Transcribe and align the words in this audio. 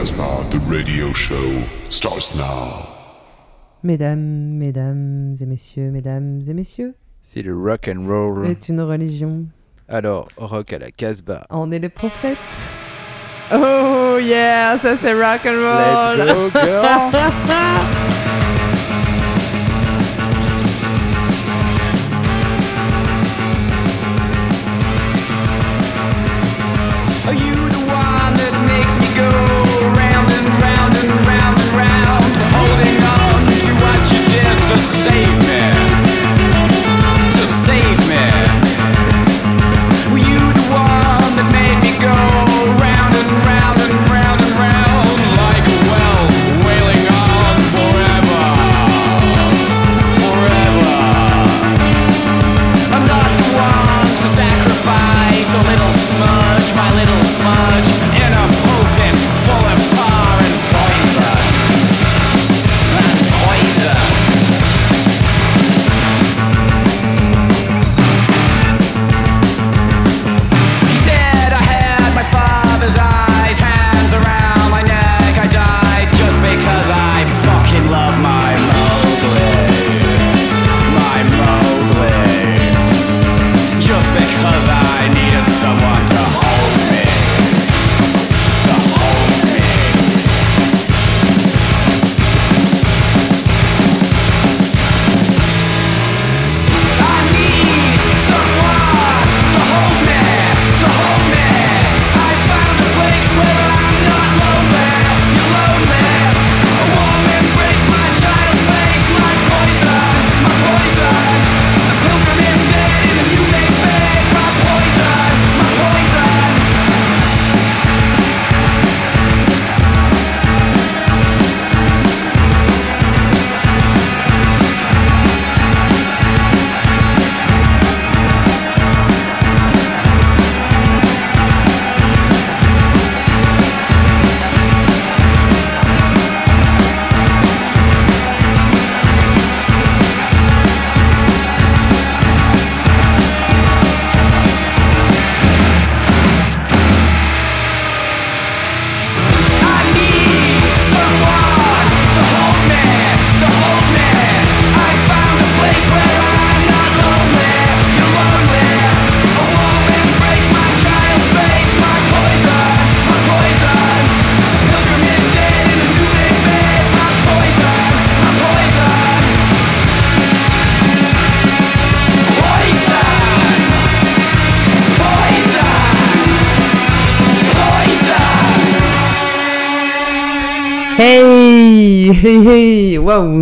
Casbah, 0.00 0.48
the 0.50 0.58
radio 0.60 1.12
show, 1.12 1.62
starts 1.90 2.34
now. 2.34 2.88
Mesdames, 3.82 4.56
mesdames 4.58 5.36
et 5.38 5.44
messieurs, 5.44 5.90
mesdames 5.90 6.40
et 6.48 6.54
messieurs, 6.54 6.94
C'est 7.20 7.42
le 7.42 7.54
rock 7.54 7.86
and 7.94 8.06
roll. 8.08 8.46
est 8.46 8.70
une 8.70 8.80
religion. 8.80 9.44
Alors, 9.90 10.26
rock 10.38 10.72
à 10.72 10.78
la 10.78 10.90
Casbah. 10.90 11.46
On 11.50 11.70
est 11.70 11.78
les 11.78 11.90
prophètes. 11.90 12.38
Oh 13.52 14.16
yeah, 14.22 14.78
ça 14.80 14.96
c'est 15.02 15.12
rock 15.12 15.44
and 15.44 15.60
roll. 15.60 16.16
Let's 16.16 16.34
go, 16.34 16.50
girl. 16.54 17.90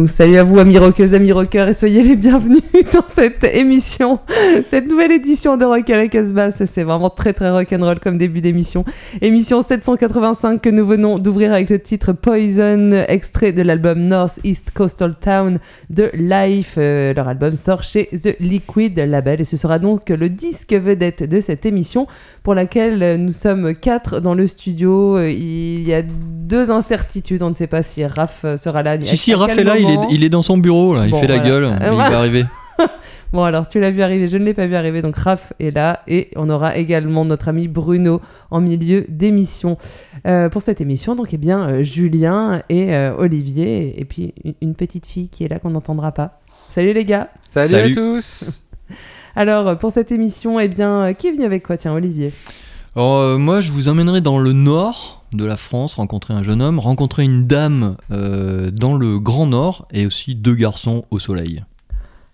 salut 0.06 0.36
à 0.36 0.44
vous 0.44 0.59
amis 0.59 0.78
rockeuses, 0.78 1.14
amis 1.14 1.32
rockeurs 1.32 1.69
et 1.69 1.75
soyez 1.75 2.03
les 2.03 2.14
bienvenus 2.14 2.62
dans 2.92 3.04
cette 3.09 3.42
émission, 3.44 4.20
cette 4.70 4.88
nouvelle 4.88 5.12
édition 5.12 5.56
de 5.56 5.64
Rock 5.64 5.88
à 5.91 5.97
la 5.97 6.09
Casbah. 6.09 6.50
C'est 6.50 6.82
vraiment 6.82 7.10
très 7.10 7.32
très 7.32 7.50
rock'n'roll 7.50 7.98
comme 7.98 8.19
début 8.19 8.41
d'émission. 8.41 8.84
Émission 9.20 9.62
785 9.62 10.60
que 10.60 10.69
nous 10.69 10.86
venons 10.86 11.19
d'ouvrir 11.19 11.53
avec 11.53 11.70
le 11.70 11.78
titre 11.78 12.12
Poison, 12.12 12.92
extrait 13.09 13.53
de 13.53 13.62
l'album 13.62 14.00
North 14.00 14.38
East 14.44 14.70
Coastal 14.72 15.14
Town 15.20 15.59
de 15.91 16.10
Life. 16.15 16.75
Euh, 16.76 17.15
leur 17.15 17.28
album 17.28 17.56
sort 17.56 17.82
chez 17.82 18.06
The 18.06 18.36
Liquid 18.41 18.98
Label 18.98 19.41
et 19.41 19.44
ce 19.44 19.56
sera 19.56 19.78
donc 19.78 20.10
le 20.10 20.28
disque 20.28 20.75
vedette 20.75 21.22
de 21.22 21.41
cette 21.41 21.66
émission 21.66 22.06
pour 22.42 22.54
laquelle 22.54 23.03
euh, 23.03 23.16
nous 23.16 23.32
sommes 23.32 23.75
quatre 23.75 24.20
dans 24.20 24.34
le 24.34 24.47
studio. 24.47 25.16
Euh, 25.16 25.30
Il 25.30 25.88
y 25.88 25.94
a 25.94 26.03
deux 26.03 26.70
incertitudes, 26.70 27.42
on 27.42 27.48
ne 27.48 27.54
sait 27.54 27.66
pas 27.66 27.82
si 27.82 28.04
Raph 28.04 28.44
sera 28.56 28.82
là. 28.82 28.97
Si, 29.03 29.16
si, 29.16 29.34
Raph 29.34 29.56
est 29.56 29.65
là, 29.65 29.78
il 29.78 29.88
est, 29.91 29.99
il 30.10 30.25
est 30.25 30.28
dans 30.28 30.43
son 30.43 30.59
bureau, 30.59 30.94
là, 30.94 31.03
il 31.06 31.10
Bon, 31.10 31.19
fait 31.19 31.26
la 31.26 31.38
gueule, 31.38 31.65
Euh, 31.65 31.76
il 31.93 31.97
va 31.97 32.19
arriver. 32.19 32.44
Bon 33.31 33.43
alors 33.43 33.69
tu 33.69 33.78
l'as 33.78 33.91
vu 33.91 34.00
arriver, 34.00 34.26
je 34.26 34.38
ne 34.38 34.44
l'ai 34.44 34.54
pas 34.54 34.66
vu 34.66 34.75
arriver, 34.75 35.03
donc 35.03 35.15
Raph 35.16 35.53
est 35.60 35.71
là 35.71 36.00
et 36.09 36.31
on 36.34 36.49
aura 36.49 36.78
également 36.78 37.26
notre 37.26 37.49
ami 37.49 37.69
Bruno 37.69 38.22
en 38.50 38.62
milieu 38.62 39.04
d'émission. 39.10 39.77
Euh, 40.27 40.48
pour 40.48 40.62
cette 40.62 40.81
émission, 40.81 41.15
donc 41.15 41.34
eh 41.34 41.37
bien 41.37 41.69
euh, 41.69 41.82
Julien 41.82 42.62
et 42.71 42.94
euh, 42.94 43.12
Olivier 43.19 44.00
et 44.00 44.06
puis 44.06 44.32
une, 44.44 44.54
une 44.62 44.75
petite 44.75 45.04
fille 45.06 45.28
qui 45.28 45.44
est 45.44 45.48
là 45.48 45.59
qu'on 45.59 45.69
n'entendra 45.71 46.12
pas. 46.12 46.41
Salut 46.71 46.94
les 46.94 47.04
gars 47.04 47.28
Salut, 47.43 47.69
Salut. 47.69 47.93
à 47.93 47.94
tous. 47.94 48.62
Alors 49.37 49.77
pour 49.78 49.93
cette 49.93 50.10
émission, 50.10 50.59
eh 50.59 50.69
bien 50.69 51.12
qui 51.12 51.28
est 51.28 51.32
venu 51.32 51.44
avec 51.44 51.66
quoi? 51.66 51.77
Tiens 51.77 51.93
Olivier. 51.93 52.32
Alors, 52.97 53.19
euh, 53.19 53.38
moi, 53.38 53.60
je 53.60 53.71
vous 53.71 53.88
emmènerai 53.88 54.21
dans 54.21 54.38
le 54.38 54.53
nord 54.53 55.25
de 55.32 55.44
la 55.44 55.56
France, 55.56 55.97
rencontrer 55.97 56.34
un 56.34 56.43
jeune 56.43 56.62
homme, 56.62 56.78
rencontrer 56.78 57.25
une 57.25 57.47
dame 57.47 57.97
euh, 58.10 58.71
dans 58.71 58.94
le 58.94 59.21
Grand 59.21 59.47
Nord 59.47 59.87
et 59.93 60.06
aussi 60.06 60.34
deux 60.34 60.54
garçons 60.54 61.04
au 61.10 61.18
soleil. 61.18 61.65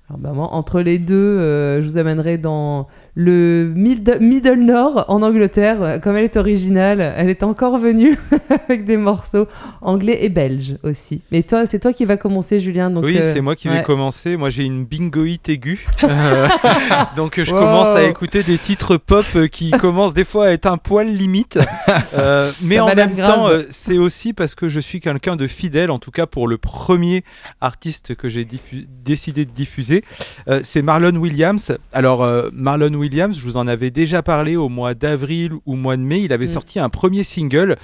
Alors, 0.08 0.20
bah, 0.20 0.32
moi, 0.32 0.52
entre 0.52 0.81
les 0.81 0.99
deux, 0.99 1.14
euh, 1.14 1.82
je 1.82 1.88
vous 1.88 1.99
amènerai 1.99 2.38
dans 2.38 2.87
le 3.16 3.72
Mid- 3.76 4.19
Middle 4.20 4.61
Nord 4.64 5.05
en 5.08 5.22
Angleterre. 5.22 5.82
Euh, 5.82 5.99
Comme 5.99 6.16
elle 6.16 6.25
est 6.25 6.37
originale, 6.37 7.00
elle 7.16 7.28
est 7.31 7.43
encore 7.43 7.78
venue 7.78 8.19
avec 8.69 8.84
des 8.84 8.96
morceaux 8.96 9.46
anglais 9.82 10.19
et 10.25 10.28
belges 10.28 10.76
aussi. 10.82 11.20
Mais 11.31 11.43
toi, 11.43 11.66
c'est 11.66 11.78
toi 11.78 11.93
qui 11.93 12.05
vas 12.05 12.16
commencer, 12.16 12.58
Julien. 12.58 12.90
Donc, 12.90 13.05
oui, 13.05 13.19
euh, 13.19 13.32
c'est 13.32 13.40
moi 13.40 13.55
qui 13.55 13.69
ouais. 13.69 13.76
vais 13.78 13.82
commencer. 13.84 14.37
Moi, 14.37 14.50
j'ai 14.50 14.64
une 14.64 14.84
bingoïte 14.84 15.49
aiguë. 15.49 15.87
Euh, 16.02 16.49
donc, 17.16 17.40
je 17.43 17.52
Wow. 17.52 17.58
commence 17.58 17.88
à 17.94 18.02
écouter 18.05 18.43
des 18.43 18.58
titres 18.58 18.96
pop 18.96 19.25
qui 19.52 19.70
commencent 19.78 20.14
des 20.14 20.25
fois 20.25 20.46
à 20.46 20.50
être 20.50 20.67
un 20.67 20.76
poil 20.76 21.06
limite. 21.06 21.58
Euh, 22.19 22.50
mais 22.62 22.76
Ça 22.76 22.84
en 22.87 22.94
même 22.94 23.14
grave. 23.14 23.26
temps, 23.34 23.49
c'est 23.70 23.99
aussi 23.99 24.32
parce 24.32 24.55
que 24.56 24.69
je 24.69 24.81
suis 24.81 24.99
quelqu'un 25.00 25.37
de 25.37 25.46
fidèle, 25.46 25.90
en 25.93 25.99
tout 26.00 26.10
cas 26.10 26.26
pour 26.26 26.49
le 26.49 26.58
premier 26.58 27.22
artiste 27.60 28.14
que 28.17 28.28
j'ai 28.28 28.44
décidé 29.05 29.44
de 29.44 29.50
diffuser. 29.52 30.02
C'est 30.62 30.82
Marlon 30.82 31.14
Williams. 31.17 31.76
Alors, 31.93 32.26
Marlon 32.52 32.88
Williams, 32.94 33.04
je 33.12 33.41
vous 33.45 33.56
en 33.56 33.67
avais 33.67 33.91
déjà 33.91 34.23
parlé 34.23 34.56
au 34.56 34.69
mois 34.69 34.95
d'avril 34.95 35.53
ou 35.67 35.77
mois 35.77 35.97
de 35.97 36.03
mai. 36.03 36.23
Il 36.23 36.33
avait 36.33 36.47
Mm. 36.47 36.53
sorti 36.53 36.79
un 36.79 36.89
premier 36.89 37.23
single 37.23 37.77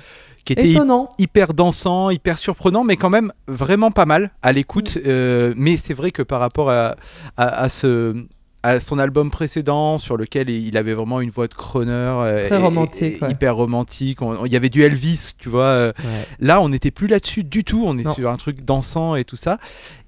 qui 0.44 0.52
était 0.54 0.70
Étonnant. 0.70 1.10
hyper 1.18 1.52
dansant, 1.54 2.10
hyper 2.10 2.38
surprenant, 2.38 2.82
mais 2.84 2.96
quand 2.96 3.10
même 3.10 3.32
vraiment 3.46 3.90
pas 3.90 4.06
mal 4.06 4.30
à 4.42 4.52
l'écoute. 4.52 4.96
Mm. 4.96 5.00
Euh, 5.06 5.54
mais 5.56 5.76
c'est 5.76 5.94
vrai 5.94 6.10
que 6.10 6.22
par 6.22 6.40
rapport 6.40 6.70
à, 6.70 6.96
à, 7.36 7.62
à 7.62 7.68
ce 7.68 8.14
à 8.62 8.78
son 8.78 8.98
album 8.98 9.30
précédent 9.30 9.96
sur 9.96 10.16
lequel 10.18 10.50
il 10.50 10.76
avait 10.76 10.92
vraiment 10.92 11.20
une 11.22 11.30
voix 11.30 11.48
de 11.48 11.54
crooner 11.54 11.90
euh, 11.92 12.46
Très 12.48 12.58
et- 12.58 12.62
romantique, 12.62 13.16
et 13.20 13.24
ouais. 13.24 13.30
hyper 13.30 13.56
romantique. 13.56 14.18
Il 14.44 14.52
y 14.52 14.56
avait 14.56 14.68
du 14.68 14.82
Elvis, 14.82 15.32
tu 15.38 15.48
vois. 15.48 15.62
euh, 15.64 15.92
Là, 16.40 16.60
on 16.60 16.68
n'était 16.68 16.90
plus 16.90 17.06
là-dessus 17.06 17.42
du 17.42 17.64
tout. 17.64 17.82
On 17.86 17.96
est 17.96 18.02
Non. 18.02 18.12
sur 18.12 18.28
un 18.30 18.36
truc 18.36 18.62
dansant 18.64 19.16
et 19.16 19.24
tout 19.24 19.36
ça. 19.36 19.58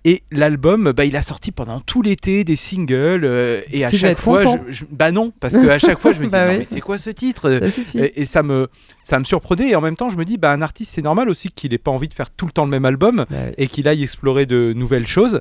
Et 0.04 0.22
l'album, 0.32 0.92
bah, 0.92 1.04
il 1.04 1.16
a 1.16 1.22
sorti 1.22 1.50
pendant 1.52 1.80
tout 1.80 2.02
l'été 2.02 2.44
des 2.44 2.56
singles. 2.56 3.24
euh, 3.24 3.60
et 3.70 3.84
à 3.84 3.90
Tu 3.90 3.96
chaque 3.98 4.18
fois, 4.18 4.42
je, 4.42 4.72
je- 4.72 4.84
bah 4.90 5.12
non, 5.12 5.32
parce 5.40 5.54
que 5.54 5.68
à 5.68 5.78
chaque 5.78 5.98
fois, 6.00 6.12
je 6.12 6.18
me 6.20 6.24
dis, 6.26 6.30
Bah 6.30 6.44
non, 6.46 6.52
oui. 6.52 6.58
mais 6.58 6.64
c'est 6.66 6.80
quoi 6.80 6.98
ce 6.98 7.08
titre? 7.10 7.50
Ça 7.94 7.98
et, 8.04 8.20
et 8.22 8.26
ça 8.26 8.42
me 8.42 8.68
ça 9.02 9.18
me 9.18 9.24
surprenait. 9.24 9.70
Et 9.70 9.76
en 9.76 9.80
même 9.80 9.96
temps, 9.96 10.10
je 10.10 10.16
me 10.16 10.24
dis, 10.24 10.36
bah, 10.36 10.52
un 10.52 10.60
artiste, 10.60 10.92
c'est 10.94 11.02
normal 11.02 11.30
aussi 11.30 11.50
qu'il 11.50 11.72
ait 11.72 11.78
pas 11.78 11.90
envie 11.90 12.08
de 12.08 12.14
faire 12.14 12.28
tout 12.30 12.44
le 12.46 12.52
temps 12.52 12.64
le 12.64 12.70
même 12.70 12.84
album 12.84 13.24
Bah 13.30 13.36
oui. 13.46 13.52
et 13.56 13.66
qu'il 13.68 13.88
aille 13.88 14.02
explorer 14.02 14.44
de 14.44 14.72
nouvelles 14.76 15.06
choses. 15.06 15.40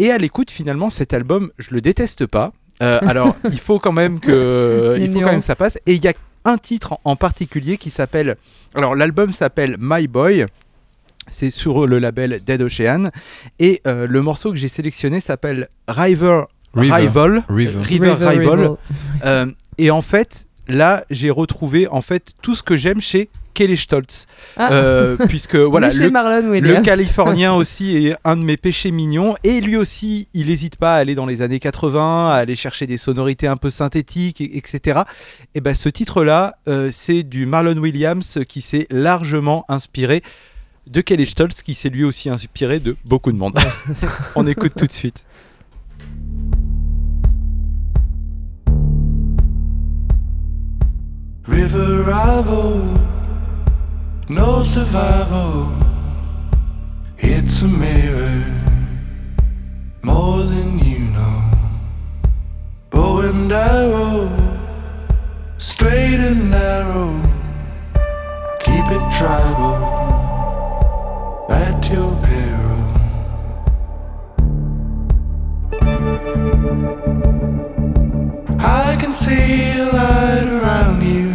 Et 0.00 0.10
à 0.10 0.16
l'écoute, 0.16 0.50
finalement, 0.50 0.88
cet 0.88 1.12
album, 1.12 1.50
je 1.58 1.74
le 1.74 1.82
déteste 1.82 2.26
pas. 2.26 2.52
Euh, 2.82 2.98
alors, 3.02 3.36
il 3.44 3.60
faut 3.60 3.78
quand 3.78 3.92
même 3.92 4.18
que, 4.18 4.96
il 4.98 5.12
faut 5.12 5.20
quand 5.20 5.26
même 5.26 5.40
que 5.40 5.44
ça 5.44 5.54
passe. 5.54 5.76
Et 5.84 5.92
il 5.92 6.02
y 6.02 6.08
a 6.08 6.14
un 6.46 6.56
titre 6.56 6.94
en, 6.94 7.00
en 7.04 7.16
particulier 7.16 7.76
qui 7.76 7.90
s'appelle, 7.90 8.36
alors 8.74 8.94
l'album 8.94 9.30
s'appelle 9.30 9.76
My 9.78 10.08
Boy. 10.08 10.46
C'est 11.28 11.50
sur 11.50 11.86
le 11.86 11.98
label 11.98 12.40
Dead 12.44 12.62
Ocean. 12.62 13.10
Et 13.58 13.82
euh, 13.86 14.06
le 14.06 14.22
morceau 14.22 14.50
que 14.50 14.56
j'ai 14.56 14.68
sélectionné 14.68 15.20
s'appelle 15.20 15.68
River 15.86 16.44
River. 16.72 16.94
Rival. 16.94 17.44
River. 17.48 17.80
River 17.82 18.12
River, 18.12 18.26
Rival. 18.26 18.60
Rival. 18.60 18.76
Euh, 19.24 19.46
et 19.76 19.90
en 19.90 20.02
fait, 20.02 20.46
là, 20.66 21.04
j'ai 21.10 21.30
retrouvé 21.30 21.88
en 21.88 22.00
fait 22.00 22.32
tout 22.40 22.54
ce 22.54 22.62
que 22.62 22.76
j'aime 22.76 23.02
chez 23.02 23.28
Kelly 23.60 23.76
Stoltz. 23.76 24.26
Ah. 24.56 24.72
Euh, 24.72 25.18
puisque 25.28 25.54
voilà, 25.56 25.90
le, 25.90 26.08
Marlon 26.10 26.48
le. 26.48 26.80
Californien 26.80 27.52
aussi 27.60 28.06
est 28.06 28.16
un 28.24 28.38
de 28.38 28.42
mes 28.42 28.56
péchés 28.56 28.90
mignons. 28.90 29.36
Et 29.44 29.60
lui 29.60 29.76
aussi, 29.76 30.28
il 30.32 30.46
n'hésite 30.46 30.76
pas 30.76 30.94
à 30.94 30.96
aller 30.96 31.14
dans 31.14 31.26
les 31.26 31.42
années 31.42 31.60
80, 31.60 32.30
à 32.30 32.36
aller 32.36 32.56
chercher 32.56 32.86
des 32.86 32.96
sonorités 32.96 33.46
un 33.46 33.58
peu 33.58 33.68
synthétiques, 33.68 34.40
et- 34.40 34.56
etc. 34.56 35.00
Et 35.54 35.60
ben 35.60 35.74
ce 35.74 35.90
titre-là, 35.90 36.56
euh, 36.68 36.88
c'est 36.90 37.22
du 37.22 37.44
Marlon 37.44 37.76
Williams 37.76 38.38
qui 38.48 38.62
s'est 38.62 38.86
largement 38.88 39.66
inspiré 39.68 40.22
de 40.86 41.02
Kelly 41.02 41.26
Stoltz, 41.26 41.62
qui 41.62 41.74
s'est 41.74 41.90
lui 41.90 42.04
aussi 42.04 42.30
inspiré 42.30 42.80
de 42.80 42.96
beaucoup 43.04 43.30
de 43.30 43.36
monde. 43.36 43.58
On 44.36 44.46
écoute 44.46 44.72
tout 44.74 44.86
de 44.86 44.92
suite. 44.92 45.26
River 51.46 52.04
rival, 52.06 53.19
no 54.30 54.62
survival. 54.62 55.68
It's 57.18 57.62
a 57.62 57.68
mirror, 57.68 58.44
more 60.02 60.44
than 60.44 60.78
you 60.78 61.00
know. 61.00 61.50
Bow 62.90 63.22
and 63.22 63.50
arrow, 63.50 64.30
straight 65.58 66.20
and 66.20 66.48
narrow. 66.52 67.10
Keep 68.60 68.86
it 68.96 69.04
tribal, 69.18 69.82
at 71.50 71.90
your 71.90 72.14
peril. 72.22 72.84
I 78.60 78.96
can 79.00 79.12
see 79.12 79.72
a 79.76 79.86
light 79.86 80.46
around 80.46 81.02
you. 81.02 81.29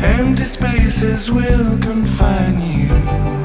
Empty 0.00 0.44
spaces 0.44 1.30
will 1.30 1.78
confine 1.80 2.60
you. 2.60 3.37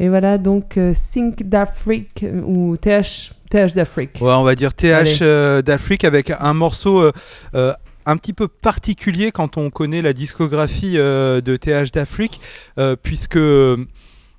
Et 0.00 0.08
voilà 0.08 0.38
donc 0.38 0.76
euh, 0.78 0.94
Think 1.12 1.42
d'Afrique 1.48 2.24
euh, 2.24 2.40
ou 2.42 2.76
TH, 2.76 3.32
TH 3.50 3.74
d'Afrique. 3.74 4.16
Ouais, 4.20 4.32
on 4.32 4.42
va 4.44 4.54
dire 4.54 4.72
TH 4.74 5.18
euh, 5.20 5.60
d'Afrique 5.62 6.04
avec 6.04 6.32
un 6.40 6.54
morceau 6.54 7.00
euh, 7.02 7.12
euh, 7.54 7.72
un 8.06 8.16
petit 8.16 8.32
peu 8.32 8.48
particulier 8.48 9.30
quand 9.30 9.58
on 9.58 9.68
connaît 9.68 10.00
la 10.02 10.14
discographie 10.14 10.94
euh, 10.96 11.42
de 11.42 11.54
TH 11.56 11.92
d'Afrique, 11.92 12.40
euh, 12.78 12.96
puisque 13.00 13.38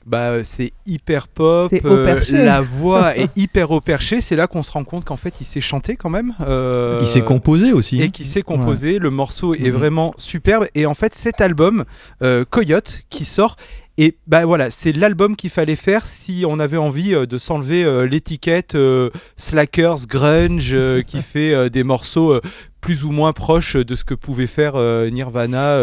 bah, 0.07 0.43
c'est 0.43 0.71
hyper 0.87 1.27
pop, 1.27 1.71
euh, 1.85 2.19
la 2.31 2.61
voix 2.61 3.15
est 3.17 3.29
hyper 3.37 3.69
haut 3.69 3.81
perché. 3.81 4.19
C'est 4.19 4.35
là 4.35 4.47
qu'on 4.47 4.63
se 4.63 4.71
rend 4.71 4.83
compte 4.83 5.05
qu'en 5.05 5.15
fait 5.15 5.39
il 5.41 5.45
sait 5.45 5.61
chanter 5.61 5.95
quand 5.95 6.09
même. 6.09 6.33
euh, 6.41 6.97
Il 7.01 7.07
s'est 7.07 7.21
composé 7.21 7.71
aussi. 7.71 8.01
et 8.01 8.09
qui 8.09 8.23
sait 8.25 8.41
composer. 8.41 8.97
Le 8.97 9.11
morceau 9.11 9.53
est 9.53 9.69
vraiment 9.69 10.15
superbe. 10.17 10.65
Et 10.73 10.87
en 10.87 10.95
fait, 10.95 11.13
cet 11.13 11.39
album, 11.39 11.85
euh, 12.23 12.45
Coyote, 12.49 13.01
qui 13.11 13.25
sort. 13.25 13.57
Et 13.97 14.17
bah 14.25 14.45
voilà, 14.45 14.71
c'est 14.71 14.95
l'album 14.95 15.35
qu'il 15.35 15.49
fallait 15.49 15.75
faire 15.75 16.07
si 16.07 16.43
on 16.47 16.59
avait 16.59 16.77
envie 16.77 17.13
euh, 17.13 17.25
de 17.25 17.37
s'enlever 17.37 17.83
euh, 17.83 18.07
l'étiquette 18.07 18.75
euh, 18.75 19.09
Slackers, 19.35 20.07
Grunge, 20.07 20.75
qui 21.05 21.21
fait 21.21 21.69
des 21.69 21.83
morceaux 21.83 22.39
plus 22.79 23.03
ou 23.03 23.11
moins 23.11 23.33
proches 23.33 23.75
de 23.75 23.95
ce 23.95 24.03
que 24.03 24.13
pouvait 24.13 24.47
faire 24.47 24.75
Nirvana 25.11 25.77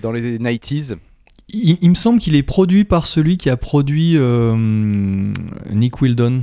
dans 0.00 0.12
les 0.12 0.38
90s. 0.38 0.96
Il, 1.48 1.78
il 1.80 1.90
me 1.90 1.94
semble 1.94 2.20
qu'il 2.20 2.34
est 2.36 2.42
produit 2.42 2.84
par 2.84 3.06
celui 3.06 3.36
qui 3.36 3.50
a 3.50 3.56
produit 3.56 4.16
Nick 5.70 6.00
Wildon. 6.00 6.42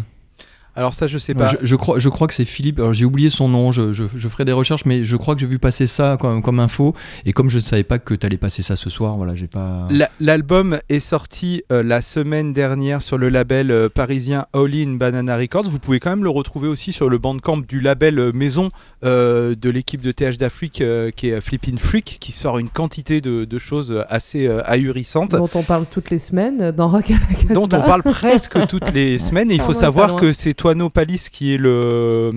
Alors 0.77 0.93
ça, 0.93 1.07
je 1.07 1.17
sais 1.17 1.34
pas. 1.34 1.48
Je, 1.48 1.57
je 1.63 1.75
crois, 1.75 2.00
je 2.00 2.07
crois 2.07 2.27
que 2.27 2.34
c'est 2.34 2.46
Philippe. 2.46 2.79
Alors 2.79 2.93
j'ai 2.93 3.03
oublié 3.05 3.29
son 3.29 3.50
nom. 3.50 3.72
Je, 3.72 3.91
je- 3.91 4.05
je 4.15 4.27
ferai 4.29 4.46
des 4.46 4.51
recherches, 4.51 4.86
mais 4.86 5.03
je 5.03 5.17
crois 5.17 5.34
que 5.36 5.41
j'ai 5.41 5.48
vu 5.48 5.60
passer 5.60 5.88
ça 5.88 6.17
comme, 6.19 6.41
comme 6.41 6.60
info. 6.60 6.93
Et 7.25 7.34
comme 7.34 7.50
je 7.50 7.57
ne 7.57 7.62
savais 7.62 7.84
pas 7.84 8.00
que 8.00 8.13
tu 8.13 8.25
allais 8.25 8.38
passer 8.38 8.62
ça 8.62 8.75
ce 8.75 8.89
soir, 8.89 9.17
voilà, 9.17 9.36
j'ai 9.36 9.48
pas. 9.48 9.88
La- 9.89 10.10
L'album 10.19 10.77
est 10.89 11.00
sorti 11.00 11.63
euh, 11.72 11.84
la 11.84 12.01
semaine 12.01 12.53
dernière 12.53 13.01
sur 13.01 13.17
le 13.17 13.29
label 13.29 13.72
euh, 13.72 13.89
parisien 13.89 14.46
All 14.53 14.74
In 14.75 14.93
Banana 14.93 15.36
Records. 15.36 15.69
Vous 15.69 15.79
pouvez 15.79 16.00
quand 16.00 16.12
même 16.12 16.24
le 16.24 16.29
retrouver 16.29 16.67
aussi 16.67 16.91
sur 16.91 17.10
le 17.10 17.17
bandcamp 17.17 17.57
du 17.57 17.79
label 17.81 18.19
euh, 18.19 18.31
maison 18.31 18.69
euh, 19.03 19.55
de 19.55 19.69
l'équipe 19.69 20.01
de 20.01 20.12
TH 20.12 20.38
d'Afrique 20.38 20.81
euh, 20.81 21.10
qui 21.10 21.29
est 21.29 21.41
Flippin' 21.41 21.77
Freak, 21.77 22.17
qui 22.19 22.31
sort 22.31 22.60
une 22.60 22.69
quantité 22.69 23.19
de, 23.22 23.46
de 23.46 23.57
choses 23.57 24.03
assez 24.10 24.48
euh, 24.48 24.62
ahurissantes. 24.65 25.31
dont 25.31 25.50
on 25.55 25.63
parle 25.63 25.86
toutes 25.89 26.10
les 26.12 26.17
semaines 26.19 26.72
dans 26.72 26.88
Rock 26.89 27.12
à 27.12 27.13
la 27.50 27.53
dont 27.55 27.63
on 27.65 27.81
parle 27.81 28.03
presque 28.03 28.57
toutes 28.67 28.91
les 28.93 29.17
semaines. 29.17 29.50
Et 29.51 29.55
il 29.55 29.62
faut 29.62 29.74
savoir 29.74 30.15
que 30.15 30.34
c'est 30.34 30.53
Toano 30.67 30.89
Palis 30.89 31.29
qui 31.31 31.53
est 31.53 31.57
le, 31.57 32.29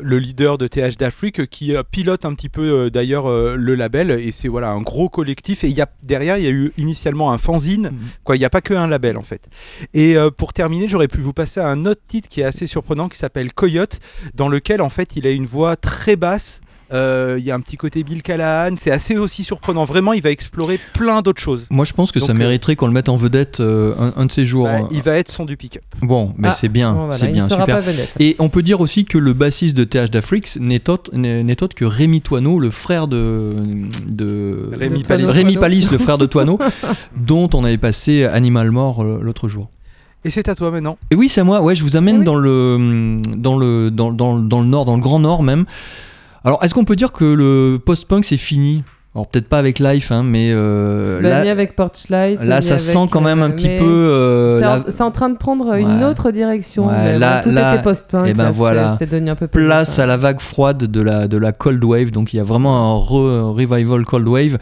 le 0.00 0.18
leader 0.18 0.58
de 0.58 0.66
TH 0.66 0.96
d'Afrique, 0.96 1.48
qui 1.50 1.76
euh, 1.76 1.84
pilote 1.88 2.24
un 2.24 2.34
petit 2.34 2.48
peu 2.48 2.62
euh, 2.62 2.90
d'ailleurs 2.90 3.30
euh, 3.30 3.54
le 3.54 3.76
label. 3.76 4.10
Et 4.10 4.32
c'est 4.32 4.48
voilà 4.48 4.70
un 4.70 4.80
gros 4.82 5.08
collectif. 5.08 5.62
Et 5.62 5.68
y 5.68 5.80
a, 5.80 5.88
derrière, 6.02 6.36
il 6.36 6.42
y 6.42 6.48
a 6.48 6.50
eu 6.50 6.72
initialement 6.78 7.30
un 7.30 7.38
fanzine. 7.38 7.90
Mhm. 7.92 7.98
Quoi, 8.24 8.34
il 8.34 8.40
n'y 8.40 8.44
a 8.44 8.50
pas 8.50 8.60
que 8.60 8.74
un 8.74 8.88
label 8.88 9.16
en 9.16 9.22
fait. 9.22 9.48
Et 9.94 10.16
euh, 10.16 10.32
pour 10.32 10.52
terminer, 10.52 10.88
j'aurais 10.88 11.06
pu 11.06 11.20
vous 11.20 11.32
passer 11.32 11.60
à 11.60 11.68
un 11.68 11.84
autre 11.84 12.00
titre 12.08 12.28
qui 12.28 12.40
est 12.40 12.44
assez 12.44 12.66
surprenant 12.66 13.08
qui 13.08 13.18
s'appelle 13.18 13.52
Coyote, 13.52 14.00
dans 14.34 14.48
lequel 14.48 14.82
en 14.82 14.88
fait 14.88 15.14
il 15.14 15.24
a 15.28 15.30
une 15.30 15.46
voix 15.46 15.76
très 15.76 16.16
basse. 16.16 16.62
Euh, 16.92 17.36
Il 17.38 17.44
y 17.44 17.50
a 17.50 17.54
un 17.54 17.60
petit 17.60 17.76
côté 17.76 18.02
Bill 18.02 18.22
Callahan, 18.22 18.74
c'est 18.76 18.90
assez 18.90 19.16
aussi 19.16 19.44
surprenant. 19.44 19.84
Vraiment, 19.84 20.12
il 20.12 20.22
va 20.22 20.30
explorer 20.30 20.78
plein 20.94 21.22
d'autres 21.22 21.40
choses. 21.40 21.66
Moi, 21.70 21.84
je 21.84 21.92
pense 21.92 22.10
que 22.12 22.20
ça 22.20 22.28
Donc, 22.28 22.36
euh, 22.36 22.38
mériterait 22.38 22.76
qu'on 22.76 22.86
le 22.86 22.92
mette 22.92 23.08
en 23.08 23.16
vedette 23.16 23.60
euh, 23.60 23.94
un, 23.98 24.12
un 24.22 24.26
de 24.26 24.32
ces 24.32 24.44
jours. 24.46 24.64
Bah, 24.66 24.88
il 24.90 25.02
va 25.02 25.12
être 25.16 25.30
son 25.30 25.44
du 25.44 25.56
pick-up. 25.56 25.82
Bon, 26.02 26.32
mais 26.36 26.48
Ah, 26.48 26.52
c'est 26.52 26.68
bien, 26.68 26.92
Bon, 26.92 26.98
voilà, 27.06 27.12
c'est 27.16 27.28
bien, 27.28 27.48
super. 27.48 27.82
Et 28.18 28.36
on 28.38 28.48
peut 28.48 28.62
dire 28.62 28.80
aussi 28.80 29.04
que 29.04 29.18
le 29.18 29.32
bassiste 29.32 29.76
de 29.76 29.84
TH 29.84 30.10
d'Afrique 30.10 30.48
n'est 30.58 30.88
autre, 30.90 31.10
autre 31.62 31.74
que 31.74 31.84
Rémi 31.84 32.20
Toineau, 32.20 32.58
le 32.58 32.70
frère 32.70 33.06
de, 33.08 33.54
de 34.08 34.70
Rémi 34.72 35.02
De 35.02 35.06
Palis. 35.06 35.24
Toineau. 35.24 35.32
Rémi 35.38 35.56
Palis, 35.56 35.88
le 35.92 35.98
frère 35.98 36.18
de 36.18 36.26
Toineau, 36.26 36.58
dont 37.16 37.48
on 37.54 37.64
avait 37.64 37.78
passé 37.78 38.24
Animal 38.24 38.70
Mort 38.70 39.04
l'autre 39.04 39.48
jour. 39.48 39.68
Et 40.24 40.30
c'est 40.30 40.48
à 40.48 40.54
toi 40.54 40.70
maintenant. 40.70 40.98
Et 41.10 41.14
oui, 41.14 41.28
c'est 41.30 41.40
à 41.40 41.44
moi. 41.44 41.62
Ouais, 41.62 41.74
je 41.74 41.82
vous 41.82 41.96
amène 41.96 42.16
Ah 42.16 42.18
oui. 42.18 42.24
dans 42.26 42.36
le 42.36 43.16
dans 43.36 43.56
le 43.56 43.90
dans, 43.90 44.12
dans, 44.12 44.38
dans 44.38 44.60
le 44.60 44.66
nord, 44.66 44.84
dans 44.84 44.96
le 44.96 45.00
grand 45.00 45.18
nord 45.18 45.42
même. 45.42 45.64
Alors, 46.44 46.62
est-ce 46.64 46.74
qu'on 46.74 46.84
peut 46.84 46.96
dire 46.96 47.12
que 47.12 47.24
le 47.24 47.78
post-punk 47.78 48.24
c'est 48.24 48.36
fini? 48.36 48.82
Alors 49.14 49.26
peut-être 49.26 49.48
pas 49.48 49.58
avec 49.58 49.80
Life, 49.80 50.12
hein, 50.12 50.22
mais 50.22 50.50
euh, 50.52 51.20
Bah, 51.20 51.42
là, 51.42 51.50
avec 51.50 51.74
Porchlight. 51.74 52.44
là, 52.44 52.60
ça 52.60 52.78
sent 52.78 53.08
quand 53.10 53.20
même 53.20 53.42
un 53.42 53.50
euh, 53.50 53.54
petit 53.54 53.66
peu. 53.76 53.84
euh, 53.84 54.60
c'est, 54.88 55.02
en, 55.02 55.10
train 55.10 55.30
de 55.30 55.36
prendre 55.36 55.74
une 55.74 55.98
Ouais. 55.98 56.04
autre 56.04 56.30
direction. 56.30 56.86
Ouais, 56.86 57.18
là- 57.18 57.40
tout 57.40 57.50
là- 57.50 57.74
était 57.74 57.82
post-punk. 57.82 58.26
eh 58.28 58.34
ben 58.34 58.44
là, 58.44 58.50
voilà. 58.52 58.92
Un 58.92 59.34
peu 59.34 59.48
plus. 59.48 59.64
place 59.66 59.98
à 59.98 60.06
la 60.06 60.16
vague 60.16 60.38
froide 60.40 60.84
de 60.84 61.00
la, 61.02 61.26
de 61.26 61.36
la 61.36 61.50
Cold 61.50 61.82
Wave. 61.82 62.12
Donc 62.12 62.32
il 62.32 62.36
y 62.36 62.40
a 62.40 62.44
vraiment 62.44 62.92
un 62.94 62.96
re- 62.98 63.50
revival 63.52 64.04
Cold 64.04 64.28
Wave. 64.28 64.58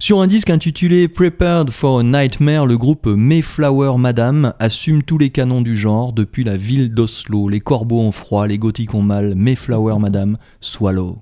Sur 0.00 0.20
un 0.20 0.28
disque 0.28 0.50
intitulé 0.50 1.08
Prepared 1.08 1.70
for 1.70 2.00
a 2.00 2.02
Nightmare, 2.04 2.66
le 2.66 2.78
groupe 2.78 3.06
Mayflower 3.06 3.98
Madame 3.98 4.54
assume 4.60 5.02
tous 5.02 5.18
les 5.18 5.30
canons 5.30 5.60
du 5.60 5.76
genre, 5.76 6.12
depuis 6.12 6.44
la 6.44 6.56
ville 6.56 6.94
d'Oslo. 6.94 7.48
Les 7.48 7.60
corbeaux 7.60 8.00
ont 8.00 8.12
froid, 8.12 8.46
les 8.46 8.58
gothiques 8.58 8.94
ont 8.94 9.02
mal. 9.02 9.34
Mayflower 9.34 9.98
Madame, 9.98 10.38
Swallow. 10.60 11.18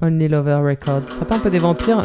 Only 0.00 0.28
Lover 0.28 0.60
Records. 0.62 1.06
Serait 1.06 1.26
pas 1.26 1.36
un 1.36 1.40
peu 1.40 1.50
des 1.50 1.58
vampires 1.58 2.04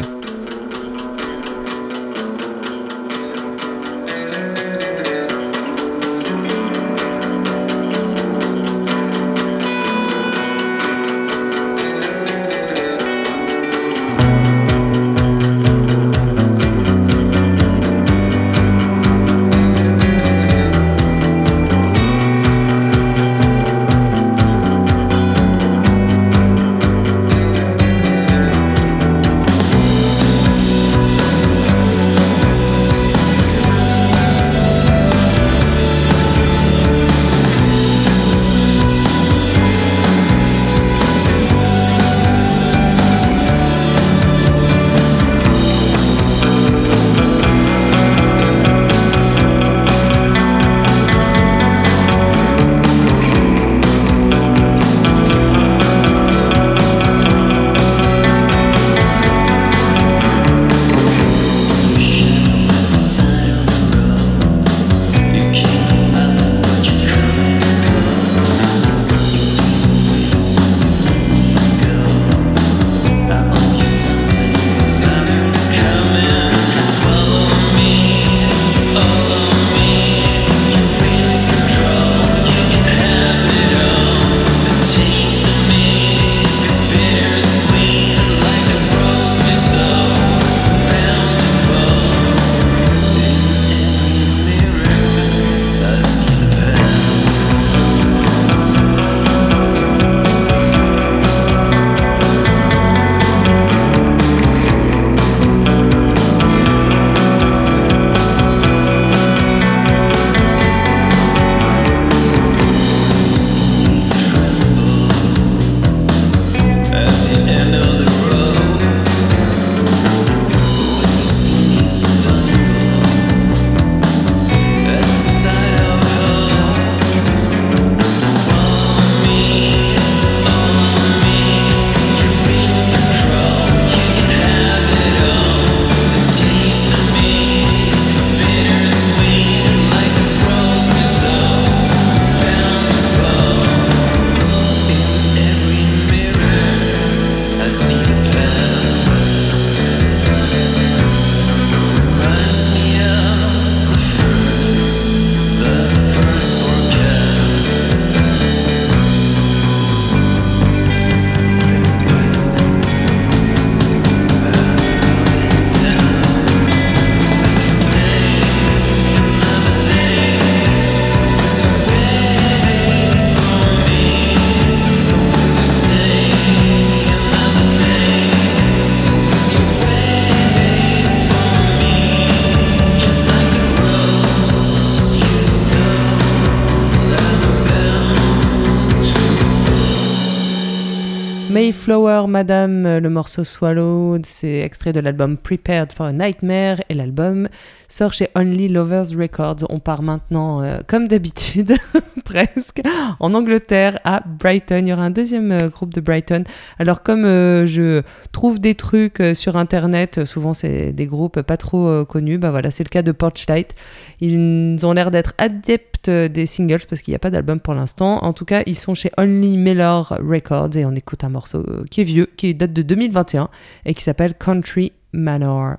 Madame, 192.28 192.98
le 192.98 193.10
morceau 193.10 193.44
Swallowed, 193.44 194.26
c'est 194.26 194.60
extrait 194.60 194.92
de 194.92 195.00
l'album 195.00 195.36
Prepared 195.36 195.92
for 195.92 196.06
a 196.06 196.12
Nightmare 196.12 196.82
et 196.88 196.94
l'album 196.94 197.48
sort 197.88 198.12
chez 198.12 198.28
Only 198.34 198.68
Lovers 198.68 199.16
Records. 199.16 199.66
On 199.68 199.78
part 199.78 200.02
maintenant, 200.02 200.62
euh, 200.62 200.78
comme 200.86 201.08
d'habitude, 201.08 201.76
presque, 202.24 202.82
en 203.20 203.34
Angleterre, 203.34 204.00
à 204.04 204.22
Brighton. 204.26 204.80
Il 204.82 204.88
y 204.88 204.92
aura 204.92 205.04
un 205.04 205.10
deuxième 205.10 205.52
euh, 205.52 205.68
groupe 205.68 205.94
de 205.94 206.00
Brighton. 206.00 206.44
Alors, 206.78 207.02
comme 207.02 207.24
euh, 207.24 207.66
je 207.66 208.02
trouve 208.32 208.60
des 208.60 208.74
trucs 208.74 209.22
sur 209.34 209.56
Internet, 209.56 210.24
souvent 210.24 210.54
c'est 210.54 210.92
des 210.92 211.06
groupes 211.06 211.42
pas 211.42 211.56
trop 211.56 212.04
connus, 212.04 212.38
bah 212.38 212.50
voilà, 212.50 212.70
c'est 212.70 212.84
le 212.84 212.88
cas 212.88 213.02
de 213.02 213.12
Porchlight. 213.12 213.74
Ils 214.20 214.78
ont 214.84 214.92
l'air 214.92 215.10
d'être 215.10 215.34
adeptes 215.38 216.10
des 216.10 216.46
singles 216.46 216.84
parce 216.88 217.02
qu'il 217.02 217.12
n'y 217.12 217.16
a 217.16 217.18
pas 217.18 217.30
d'album 217.30 217.60
pour 217.60 217.74
l'instant. 217.74 218.18
En 218.24 218.32
tout 218.32 218.44
cas, 218.44 218.62
ils 218.66 218.76
sont 218.76 218.94
chez 218.94 219.10
Only 219.18 219.56
Miller 219.56 220.18
Records 220.20 220.76
et 220.76 220.84
on 220.84 220.92
écoute 220.92 221.24
un 221.24 221.30
morceau 221.30 221.64
qui 221.90 222.00
est 222.00 222.04
vieux, 222.04 222.15
qui 222.24 222.54
date 222.54 222.72
de 222.72 222.82
2021 222.82 223.48
et 223.84 223.94
qui 223.94 224.02
s'appelle 224.02 224.34
Country 224.34 224.92
Manor. 225.12 225.76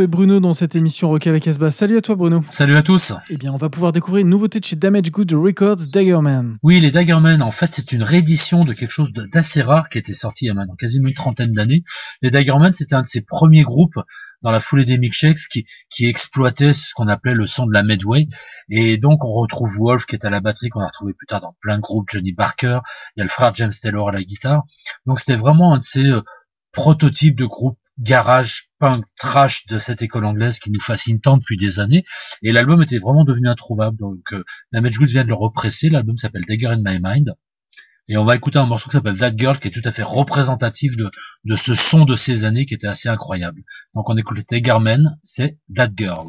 Retrouver 0.00 0.06
Bruno 0.06 0.40
dans 0.40 0.54
cette 0.54 0.76
émission 0.76 1.08
Rock 1.08 1.26
à 1.26 1.32
la 1.32 1.40
Casbah. 1.40 1.70
Salut 1.70 1.98
à 1.98 2.00
toi 2.00 2.14
Bruno. 2.14 2.40
Salut 2.48 2.76
à 2.76 2.82
tous. 2.82 3.12
Eh 3.28 3.36
bien, 3.36 3.52
on 3.52 3.58
va 3.58 3.68
pouvoir 3.68 3.92
découvrir 3.92 4.22
une 4.22 4.30
nouveauté 4.30 4.58
de 4.58 4.64
chez 4.64 4.76
Damage 4.76 5.10
Good 5.10 5.32
Records, 5.32 5.88
Daggerman. 5.92 6.56
Oui, 6.62 6.80
les 6.80 6.90
Daggermen, 6.90 7.42
en 7.42 7.50
fait, 7.50 7.70
c'est 7.72 7.92
une 7.92 8.02
réédition 8.02 8.64
de 8.64 8.72
quelque 8.72 8.90
chose 8.90 9.12
d'assez 9.12 9.60
rare 9.60 9.90
qui 9.90 9.98
était 9.98 10.14
sorti 10.14 10.46
il 10.46 10.48
y 10.48 10.50
a 10.50 10.54
maintenant 10.54 10.76
quasiment 10.76 11.08
une 11.08 11.14
trentaine 11.14 11.52
d'années. 11.52 11.82
Les 12.22 12.30
Daggermen, 12.30 12.72
c'était 12.72 12.94
un 12.94 13.02
de 13.02 13.06
ces 13.06 13.20
premiers 13.20 13.62
groupes 13.62 13.98
dans 14.42 14.50
la 14.50 14.60
foulée 14.60 14.86
des 14.86 14.96
milkshakes 14.96 15.48
qui, 15.50 15.66
qui 15.90 16.06
exploitait 16.06 16.72
ce 16.72 16.94
qu'on 16.94 17.08
appelait 17.08 17.34
le 17.34 17.44
son 17.44 17.66
de 17.66 17.74
la 17.74 17.82
Medway. 17.82 18.26
Et 18.70 18.96
donc, 18.96 19.22
on 19.24 19.32
retrouve 19.32 19.76
Wolf 19.76 20.06
qui 20.06 20.16
est 20.16 20.24
à 20.24 20.30
la 20.30 20.40
batterie, 20.40 20.70
qu'on 20.70 20.80
a 20.80 20.86
retrouvé 20.86 21.12
plus 21.12 21.26
tard 21.26 21.42
dans 21.42 21.54
plein 21.60 21.76
de 21.76 21.82
groupes, 21.82 22.08
Johnny 22.10 22.32
Barker, 22.32 22.80
il 23.16 23.20
y 23.20 23.20
a 23.20 23.24
le 23.24 23.30
frère 23.30 23.54
James 23.54 23.72
Taylor 23.82 24.08
à 24.08 24.12
la 24.12 24.22
guitare. 24.22 24.62
Donc, 25.04 25.20
c'était 25.20 25.36
vraiment 25.36 25.74
un 25.74 25.78
de 25.78 25.82
ces 25.82 26.06
euh, 26.06 26.22
prototypes 26.72 27.36
de 27.36 27.44
groupes 27.44 27.79
garage, 28.00 28.70
punk, 28.78 29.04
trash 29.16 29.66
de 29.66 29.78
cette 29.78 30.02
école 30.02 30.24
anglaise 30.24 30.58
qui 30.58 30.70
nous 30.70 30.80
fascine 30.80 31.20
tant 31.20 31.36
depuis 31.36 31.56
des 31.56 31.80
années. 31.80 32.04
Et 32.42 32.52
l'album 32.52 32.82
était 32.82 32.98
vraiment 32.98 33.24
devenu 33.24 33.48
introuvable. 33.48 33.96
Donc, 33.98 34.32
euh, 34.32 34.42
Damage 34.72 34.98
Goods 34.98 35.06
vient 35.06 35.24
de 35.24 35.28
le 35.28 35.34
represser. 35.34 35.90
L'album 35.90 36.16
s'appelle 36.16 36.44
Dagger 36.46 36.68
in 36.68 36.82
My 36.84 36.98
Mind. 37.02 37.34
Et 38.08 38.16
on 38.16 38.24
va 38.24 38.34
écouter 38.34 38.58
un 38.58 38.66
morceau 38.66 38.88
qui 38.88 38.96
s'appelle 38.96 39.18
That 39.18 39.36
Girl, 39.36 39.58
qui 39.58 39.68
est 39.68 39.70
tout 39.70 39.82
à 39.84 39.92
fait 39.92 40.02
représentatif 40.02 40.96
de, 40.96 41.10
de 41.44 41.54
ce 41.54 41.74
son 41.74 42.04
de 42.04 42.16
ces 42.16 42.44
années 42.44 42.66
qui 42.66 42.74
était 42.74 42.88
assez 42.88 43.08
incroyable. 43.08 43.62
Donc 43.94 44.10
on 44.10 44.16
écoute 44.16 44.38
Daggerman, 44.50 45.16
c'est 45.22 45.58
That 45.76 45.90
Girl. 45.96 46.28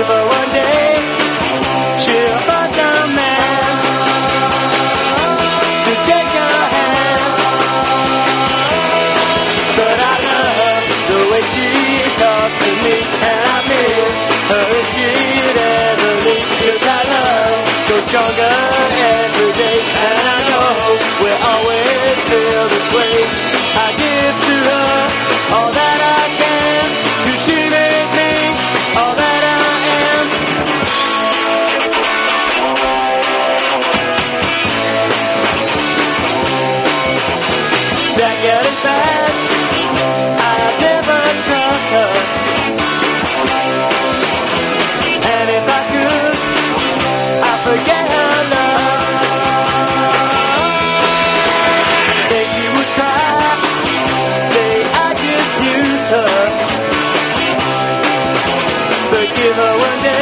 one 0.00 0.50
day, 0.50 0.96
man 3.12 3.72
to 5.84 5.92
take 6.08 6.32
hand. 6.32 7.32
But 9.76 9.98
I 10.00 10.16
love 10.24 10.84
the 11.12 11.20
way 11.28 11.44
she 11.52 11.68
talks 12.16 12.56
to 12.64 12.72
me 12.84 12.96
and 13.20 13.44
I 13.52 13.58
miss 13.68 14.14
her 14.48 14.64
cheating 14.96 15.58
and 15.60 15.96
believing 16.00 16.80
that 16.88 17.04
love 17.12 17.60
grows 17.86 18.04
stronger 18.08 18.56
every 19.12 19.52
day 19.60 19.78
and 20.08 20.24
I 20.24 20.38
know 20.48 20.72
we'll 21.20 21.42
always 21.52 22.16
feel 22.32 22.64
this 22.72 22.88
way. 22.96 23.16
I 23.76 24.11
give 59.34 59.56
her 59.56 59.74
a 59.78 60.02
name. 60.02 60.21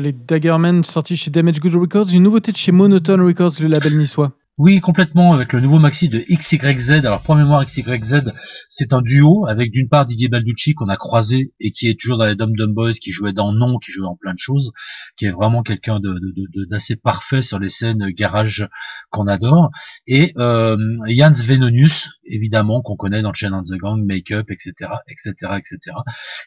Les 0.00 0.12
Daggermen 0.12 0.82
sortis 0.84 1.16
chez 1.16 1.30
Damage 1.30 1.60
Good 1.60 1.74
Records, 1.74 2.06
une 2.12 2.22
nouveauté 2.22 2.52
de 2.52 2.56
chez 2.56 2.72
Monotone 2.72 3.20
Records, 3.20 3.52
le 3.60 3.68
label 3.68 3.96
niçois. 3.96 4.32
Oui, 4.62 4.80
complètement, 4.80 5.32
avec 5.32 5.54
le 5.54 5.60
nouveau 5.62 5.78
maxi 5.78 6.10
de 6.10 6.18
XYZ. 6.30 6.90
Alors, 7.06 7.22
pour 7.22 7.34
mémoire, 7.34 7.64
XYZ, 7.64 8.30
c'est 8.68 8.92
un 8.92 9.00
duo 9.00 9.46
avec 9.46 9.70
d'une 9.70 9.88
part 9.88 10.04
Didier 10.04 10.28
Balducci 10.28 10.74
qu'on 10.74 10.90
a 10.90 10.98
croisé 10.98 11.54
et 11.60 11.70
qui 11.70 11.88
est 11.88 11.98
toujours 11.98 12.18
dans 12.18 12.26
les 12.26 12.34
Dum 12.36 12.54
Dum 12.54 12.74
Boys, 12.74 12.92
qui 12.92 13.10
jouait 13.10 13.32
dans 13.32 13.54
Non, 13.54 13.78
qui 13.78 13.90
jouait 13.90 14.06
en 14.06 14.16
plein 14.16 14.34
de 14.34 14.38
choses, 14.38 14.70
qui 15.16 15.24
est 15.24 15.30
vraiment 15.30 15.62
quelqu'un 15.62 15.98
de, 15.98 16.10
de- 16.12 16.34
de- 16.54 16.64
d'assez 16.66 16.96
parfait 16.96 17.40
sur 17.40 17.58
les 17.58 17.70
scènes 17.70 18.10
garage 18.10 18.68
qu'on 19.08 19.26
adore. 19.28 19.70
Et 20.06 20.34
euh, 20.36 20.76
Jans 21.06 21.30
Venonius, 21.32 22.10
évidemment, 22.26 22.82
qu'on 22.82 22.96
connaît 22.96 23.22
dans 23.22 23.32
Chain 23.32 23.54
on 23.54 23.62
the 23.62 23.78
Gang, 23.78 24.04
Make 24.04 24.30
Up, 24.30 24.50
etc., 24.50 24.72
etc., 25.08 25.54
etc. 25.56 25.96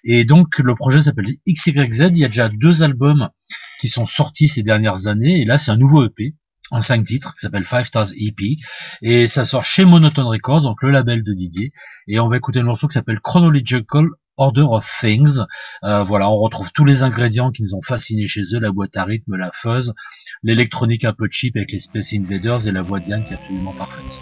Et 0.04 0.23
donc, 0.23 0.60
le 0.60 0.76
projet 0.76 1.02
s'appelle 1.02 1.32
XYZ. 1.49 2.10
Il 2.12 2.19
y 2.19 2.26
a 2.26 2.28
déjà 2.28 2.49
deux 2.49 2.84
albums 2.84 3.30
qui 3.82 3.88
sont 3.88 4.06
sortis 4.06 4.47
ces 4.47 4.62
dernières 4.62 5.08
années. 5.08 5.41
Et 5.41 5.45
là, 5.45 5.58
c'est 5.58 5.71
un 5.71 5.78
nouveau 5.78 6.06
EP 6.06 6.36
en 6.73 6.81
cinq 6.81 7.05
titres 7.05 7.36
qui 7.36 7.41
s'appelle 7.41 7.63
Five 7.63 7.86
Stars 7.86 8.07
EP 8.17 8.57
et 9.03 9.27
ça 9.27 9.45
sort 9.45 9.63
chez 9.63 9.86
Monotone 9.86 10.25
Records 10.25 10.63
donc 10.63 10.81
le 10.81 10.89
label 10.89 11.23
de 11.23 11.33
Didier. 11.33 11.71
Et 12.07 12.19
on 12.19 12.27
va 12.27 12.38
écouter 12.38 12.59
le 12.59 12.65
morceau 12.65 12.88
qui 12.88 12.93
s'appelle 12.93 13.19
Chronological 13.19 14.07
Order 14.38 14.65
of 14.67 14.91
Things. 14.99 15.39
Euh, 15.83 16.01
voilà 16.03 16.29
on 16.31 16.39
retrouve 16.39 16.71
tous 16.73 16.83
les 16.83 17.03
ingrédients 17.03 17.51
qui 17.51 17.62
nous 17.62 17.75
ont 17.75 17.81
fascinés 17.81 18.25
chez 18.25 18.41
eux 18.55 18.59
la 18.59 18.71
boîte 18.71 18.97
à 18.97 19.03
rythme 19.03 19.36
la 19.36 19.51
fuzz 19.53 19.93
l'électronique 20.41 21.05
un 21.05 21.13
peu 21.13 21.27
cheap 21.29 21.55
avec 21.55 21.71
les 21.71 21.79
Space 21.79 22.13
Invaders 22.13 22.67
et 22.67 22.71
la 22.71 22.81
voix 22.81 22.99
d'Yann 22.99 23.23
qui 23.23 23.33
est 23.33 23.38
absolument 23.38 23.73
parfaite. 23.73 24.19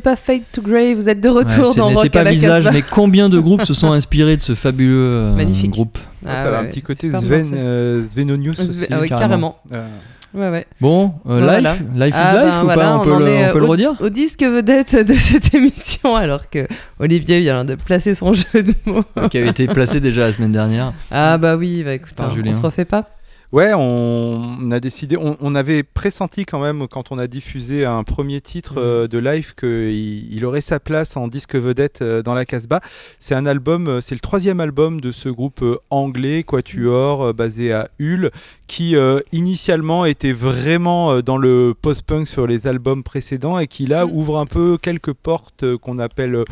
Pas 0.00 0.16
Fade 0.16 0.42
to 0.52 0.62
Grey, 0.62 0.94
vous 0.94 1.08
êtes 1.08 1.20
de 1.20 1.28
retour 1.28 1.70
Ouais, 1.70 1.76
dans 1.76 1.88
Rock 1.90 2.06
à 2.06 2.10
pas 2.10 2.24
la 2.24 2.30
visage, 2.30 2.64
Casbah. 2.64 2.72
mais 2.78 2.82
combien 2.82 3.28
de 3.28 3.38
groupes 3.38 3.62
se 3.64 3.74
sont 3.74 3.92
inspirés 3.92 4.36
de 4.36 4.42
ce 4.42 4.54
fabuleux 4.54 5.12
euh, 5.14 5.34
Magnifique. 5.34 5.70
groupe? 5.70 5.98
Ah 6.26 6.36
ça 6.36 6.42
a 6.42 6.50
ouais, 6.50 6.56
un 6.56 6.60
ouais, 6.62 6.68
petit 6.68 6.82
côté 6.82 7.10
Sven, 7.12 7.46
euh, 7.54 8.02
Svenonius 8.08 8.56
Sve- 8.58 8.68
aussi. 8.68 8.86
ah 8.90 8.98
oui, 9.00 9.08
carrément. 9.08 9.56
carrément. 9.70 9.84
Euh, 9.86 9.88
Ouais, 10.34 10.50
ouais. 10.50 10.66
Bon, 10.78 11.14
euh, 11.26 11.40
Voilà. 11.40 11.72
life, 11.72 11.82
life 11.94 12.14
is 12.14 12.18
Ah 12.22 12.44
life 12.44 12.52
ben 12.54 12.60
ou 12.60 12.64
voilà, 12.66 12.82
pas 12.82 12.96
On 12.98 13.00
peut 13.00 13.08
le, 13.08 13.14
on 13.14 13.18
peut 13.18 13.30
euh, 13.30 13.54
le 13.60 13.64
au- 13.64 13.66
redire? 13.66 13.92
Au 14.02 14.08
disque 14.10 14.42
vedette 14.42 14.94
de 14.94 15.14
cette 15.14 15.54
émission, 15.54 16.16
alors 16.16 16.50
que 16.50 16.68
Olivier 17.00 17.40
vient 17.40 17.64
de 17.64 17.76
placer 17.76 18.14
son 18.14 18.32
jeu 18.34 18.62
de 18.62 18.74
mots. 18.84 19.04
Qui 19.30 19.38
avait 19.38 19.48
été 19.48 19.66
placé 19.68 20.00
déjà 20.00 20.20
la 20.26 20.32
semaine 20.32 20.52
dernière. 20.52 20.92
Ah 21.10 21.38
bah 21.38 21.56
oui, 21.56 21.82
bah 21.82 21.94
écoute, 21.94 22.12
hein, 22.18 22.28
on 22.46 22.52
se 22.52 22.60
refait 22.60 22.84
pas. 22.84 23.08
Ouais, 23.50 23.72
on 23.74 24.70
a 24.70 24.78
décidé, 24.78 25.16
on, 25.16 25.38
on 25.40 25.54
avait 25.54 25.82
pressenti 25.82 26.44
quand 26.44 26.60
même 26.60 26.86
quand 26.86 27.10
on 27.12 27.18
a 27.18 27.26
diffusé 27.26 27.86
un 27.86 28.04
premier 28.04 28.42
titre 28.42 28.74
Mhm. 28.74 28.82
euh, 28.82 29.06
de 29.06 29.16
live 29.16 29.54
qu'il 29.58 30.30
il 30.34 30.44
aurait 30.44 30.60
sa 30.60 30.78
place 30.80 31.16
en 31.16 31.28
disque 31.28 31.54
vedette 31.54 32.02
euh, 32.02 32.22
dans 32.22 32.34
la 32.34 32.44
Casbah. 32.44 32.80
C'est 33.18 33.34
un 33.34 33.46
album, 33.46 33.88
euh, 33.88 34.00
c'est 34.02 34.14
le 34.14 34.20
troisième 34.20 34.60
album 34.60 35.00
de 35.00 35.12
ce 35.12 35.30
groupe 35.30 35.62
euh, 35.62 35.78
anglais 35.88 36.42
Quatuor 36.42 37.32
basé 37.32 37.72
à 37.72 37.88
Hull, 37.98 38.30
qui 38.66 38.94
initialement 39.32 40.04
était 40.04 40.32
vraiment 40.32 41.22
dans 41.22 41.38
le 41.38 41.74
post-punk 41.80 42.28
sur 42.28 42.46
les 42.46 42.66
albums 42.66 43.02
précédents 43.02 43.58
et 43.58 43.66
qui 43.66 43.86
là 43.86 44.04
Mhm. 44.04 44.12
ouvre 44.14 44.38
un 44.38 44.44
peu 44.46 44.76
quelques 44.76 45.14
portes 45.14 45.64
qu'on 45.78 45.98
appelle 45.98 46.44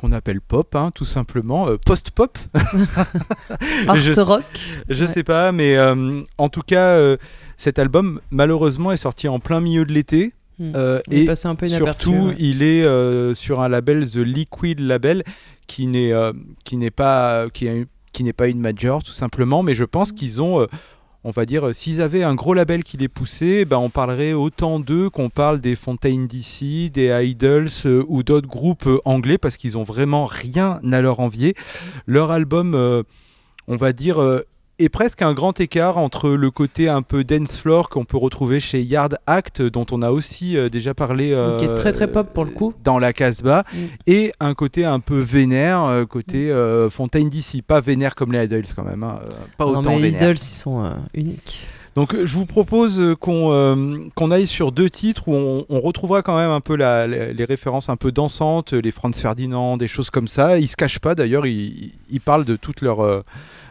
qu'on 0.00 0.12
appelle 0.12 0.40
pop, 0.40 0.74
hein, 0.76 0.90
tout 0.94 1.04
simplement, 1.04 1.68
euh, 1.68 1.76
post-pop. 1.84 2.38
Art 3.86 3.96
Je- 3.96 4.18
rock. 4.20 4.44
je 4.88 5.04
Ouais. 5.04 5.10
sais 5.10 5.22
pas, 5.24 5.52
mais 5.52 5.76
euh, 5.76 6.22
en 6.38 6.48
tout 6.48 6.62
cas, 6.62 6.96
euh, 6.96 7.16
cet 7.58 7.78
album, 7.78 8.20
malheureusement, 8.30 8.92
est 8.92 8.96
sorti 8.96 9.28
en 9.28 9.38
plein 9.40 9.60
milieu 9.60 9.84
de 9.84 9.92
l'été. 9.92 10.32
Hmm. 10.58 10.72
et 11.10 11.24
passé 11.24 11.48
un 11.48 11.54
peu 11.54 11.66
inaperçu, 11.66 12.02
surtout, 12.10 12.26
ouais. 12.28 12.34
il 12.38 12.62
est 12.62 13.34
sur 13.34 13.60
un 13.62 13.68
label, 13.70 14.06
The 14.06 14.16
Liquid 14.16 14.78
Label, 14.80 15.22
qui 15.66 15.86
n'est 15.86 16.12
qui 16.64 16.76
n'est 16.76 16.90
pas 16.90 17.46
qui, 17.54 17.66
est- 17.66 17.86
qui 18.12 18.24
n'est 18.24 18.34
pas 18.34 18.46
une 18.48 18.60
major, 18.60 19.02
tout 19.02 19.12
simplement. 19.12 19.62
Mais 19.62 19.74
je 19.74 19.84
Hmm. 19.84 19.88
pense 19.88 20.12
qu'ils 20.12 20.42
ont, 20.42 20.66
on 21.22 21.30
va 21.30 21.44
dire, 21.44 21.68
euh, 21.68 21.72
s'ils 21.72 22.00
avaient 22.00 22.22
un 22.22 22.34
gros 22.34 22.54
label 22.54 22.82
qui 22.82 22.96
les 22.96 23.08
poussait, 23.08 23.64
ben, 23.64 23.76
on 23.76 23.90
parlerait 23.90 24.32
autant 24.32 24.80
d'eux 24.80 25.10
qu'on 25.10 25.28
parle 25.28 25.60
des 25.60 25.76
Fontaine 25.76 26.26
DC, 26.26 26.90
des 26.90 27.08
Idols 27.26 27.68
euh, 27.84 28.04
ou 28.08 28.22
d'autres 28.22 28.48
groupes 28.48 28.86
euh, 28.86 29.00
anglais, 29.04 29.36
parce 29.36 29.56
qu'ils 29.56 29.76
ont 29.76 29.82
vraiment 29.82 30.24
rien 30.24 30.80
à 30.90 31.00
leur 31.00 31.20
envier. 31.20 31.54
Leur 32.06 32.30
album, 32.30 33.04
on 33.68 33.76
va 33.76 33.92
dire, 33.92 34.18
euh, 34.80 34.84
est 34.84 34.88
presque 34.88 35.22
un 35.22 35.34
grand 35.34 35.58
écart 35.60 35.98
entre 35.98 36.30
le 36.30 36.50
côté 36.50 36.88
un 36.88 37.02
peu 37.02 37.24
dance 37.24 37.56
floor 37.56 37.88
qu'on 37.88 38.04
peut 38.04 38.16
retrouver 38.16 38.60
chez 38.60 38.80
Yard 38.82 39.18
Act, 39.26 39.62
dont 39.62 39.86
on 39.92 40.02
a 40.02 40.10
aussi 40.10 40.56
euh, 40.56 40.68
déjà 40.68 40.94
parlé 40.94 41.32
euh, 41.32 41.56
Qui 41.58 41.66
est 41.66 41.74
très, 41.74 41.92
très 41.92 42.10
pop 42.10 42.32
pour 42.32 42.44
le 42.44 42.50
coup. 42.50 42.72
dans 42.84 42.98
la 42.98 43.12
Casbah, 43.12 43.64
Mm. 43.72 43.76
et 44.06 44.32
un 44.40 44.54
côté 44.54 44.84
un 44.84 45.00
peu 45.00 45.18
vénère, 45.18 45.84
euh, 45.84 46.04
côté 46.06 46.50
euh, 46.50 46.88
Fontaine 46.90 47.28
DC, 47.28 47.62
pas 47.66 47.80
vénère 47.80 48.14
comme 48.14 48.32
les 48.32 48.44
Idols 48.44 48.64
quand 48.74 48.84
même, 48.84 49.02
hein, 49.02 49.18
euh, 49.22 49.28
pas 49.58 49.66
non, 49.66 49.78
autant 49.80 49.90
mais 49.90 50.00
vénère. 50.02 50.22
Idols, 50.22 50.36
ils 50.38 50.54
sont 50.56 50.82
euh, 50.84 50.90
uniques. 51.14 51.66
Donc 51.96 52.14
euh, 52.14 52.26
je 52.26 52.36
vous 52.36 52.46
propose 52.46 53.00
euh, 53.00 53.16
qu'on 53.16 53.52
euh, 53.52 53.98
qu'on 54.14 54.30
aille 54.30 54.46
sur 54.46 54.70
deux 54.70 54.88
titres 54.88 55.28
où 55.28 55.34
on, 55.34 55.80
retrouvera 55.80 56.22
quand 56.22 56.36
même 56.36 56.50
un 56.50 56.60
peu 56.60 56.74
les 56.74 57.44
références 57.44 57.88
un 57.88 57.96
peu 57.96 58.12
dansantes, 58.12 58.72
les 58.72 58.90
Franz 58.90 59.18
Ferdinand, 59.18 59.76
des 59.76 59.88
choses 59.88 60.10
comme 60.10 60.28
ça. 60.28 60.58
Ils 60.58 60.68
se 60.68 60.76
cachent 60.76 60.98
pas 60.98 61.14
d'ailleurs, 61.14 61.46
ils, 61.46 61.92
ils 62.10 62.20
parlent 62.20 62.44
de 62.44 62.56
toutes 62.56 62.82
leurs 62.82 63.24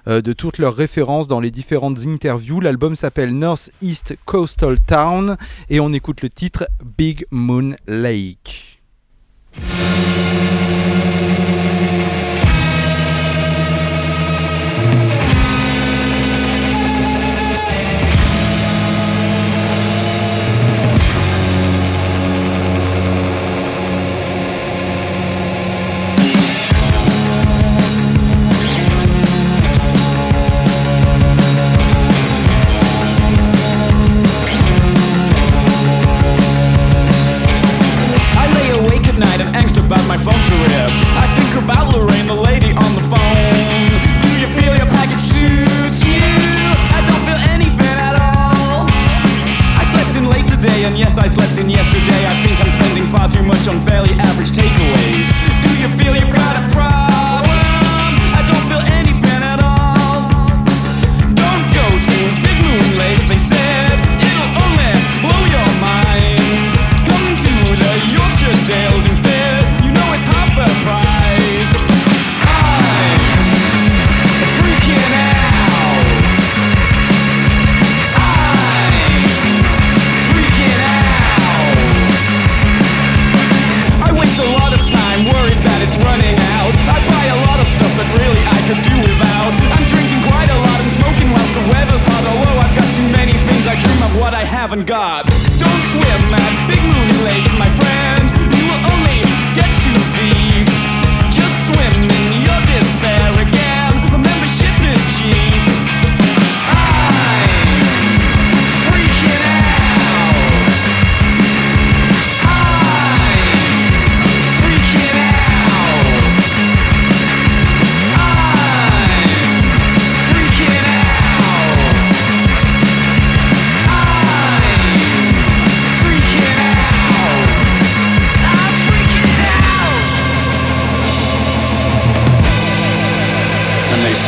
de 0.07 0.33
toutes 0.33 0.57
leurs 0.57 0.75
références 0.75 1.27
dans 1.27 1.39
les 1.39 1.51
différentes 1.51 1.99
interviews. 2.07 2.61
L'album 2.61 2.95
s'appelle 2.95 3.37
North 3.37 3.71
East 3.81 4.17
Coastal 4.25 4.79
Town 4.79 5.37
et 5.69 5.79
on 5.79 5.91
écoute 5.93 6.21
le 6.21 6.29
titre 6.29 6.67
Big 6.97 7.25
Moon 7.31 7.75
Lake. 7.87 8.79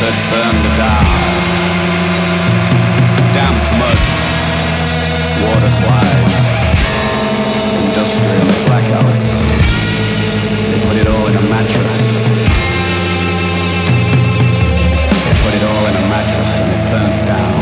And 0.02 0.10
they 0.10 0.18
said 0.18 0.32
burn 0.32 0.56
the 0.64 0.72
down. 0.78 1.06
Damp 3.34 3.62
mud, 3.78 4.00
water 5.46 5.70
slides, 5.70 6.36
industrial 7.86 8.50
blackouts. 8.66 9.30
They 10.72 10.80
put 10.88 10.98
it 10.98 11.08
all 11.08 11.28
in 11.28 11.36
a 11.36 11.42
mattress. 11.50 11.98
They 15.24 15.36
put 15.44 15.54
it 15.54 15.64
all 15.70 15.86
in 15.86 15.96
a 15.96 16.06
mattress 16.10 16.60
and 16.60 16.72
it 16.72 16.92
burnt 16.92 17.28
down. 17.28 17.61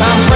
I'm 0.00 0.27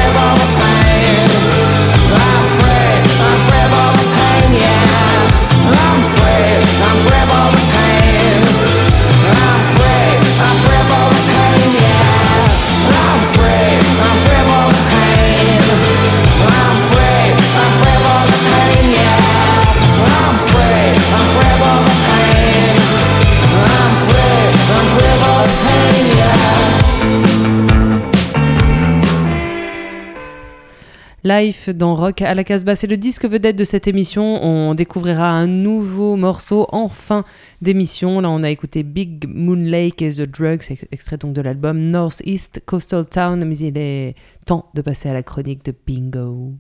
Dans 31.74 31.95
Rock 31.97 32.22
à 32.22 32.34
la 32.34 32.45
Casbah, 32.45 32.76
c'est 32.76 32.86
le 32.86 32.97
disque 32.97 33.24
vedette 33.24 33.57
de 33.57 33.64
cette 33.64 33.88
émission. 33.88 34.45
On 34.45 34.74
découvrira 34.74 35.28
un 35.30 35.49
nouveau 35.49 36.14
morceau 36.14 36.66
en 36.70 36.88
fin 36.88 37.24
d'émission. 37.61 38.20
Là, 38.20 38.30
on 38.30 38.45
a 38.45 38.51
écouté 38.51 38.84
Big 38.84 39.26
Moon 39.28 39.57
Lake 39.57 40.03
et 40.03 40.12
The 40.12 40.22
Drugs, 40.22 40.62
ex- 40.70 40.86
extrait 40.93 41.16
donc 41.16 41.32
de 41.32 41.40
l'album 41.40 41.78
North 41.90 42.22
East 42.24 42.62
Coastal 42.64 43.09
Town. 43.09 43.45
Mais 43.45 43.57
il 43.59 43.76
est 43.76 44.14
temps 44.47 44.66
de 44.74 44.82
passer 44.82 45.09
à 45.09 45.14
la 45.14 45.22
chronique 45.24 45.64
de 45.64 45.74
Bingo. 45.86 46.53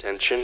Attention. 0.00 0.36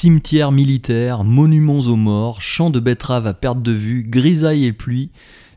Cimetière 0.00 0.52
militaire, 0.52 1.24
monuments 1.24 1.80
aux 1.80 1.96
morts, 1.96 2.40
champs 2.40 2.70
de 2.70 2.78
betteraves 2.78 3.26
à 3.26 3.34
perte 3.34 3.62
de 3.62 3.72
vue, 3.72 4.04
grisaille 4.04 4.64
et 4.64 4.72
pluie. 4.72 5.10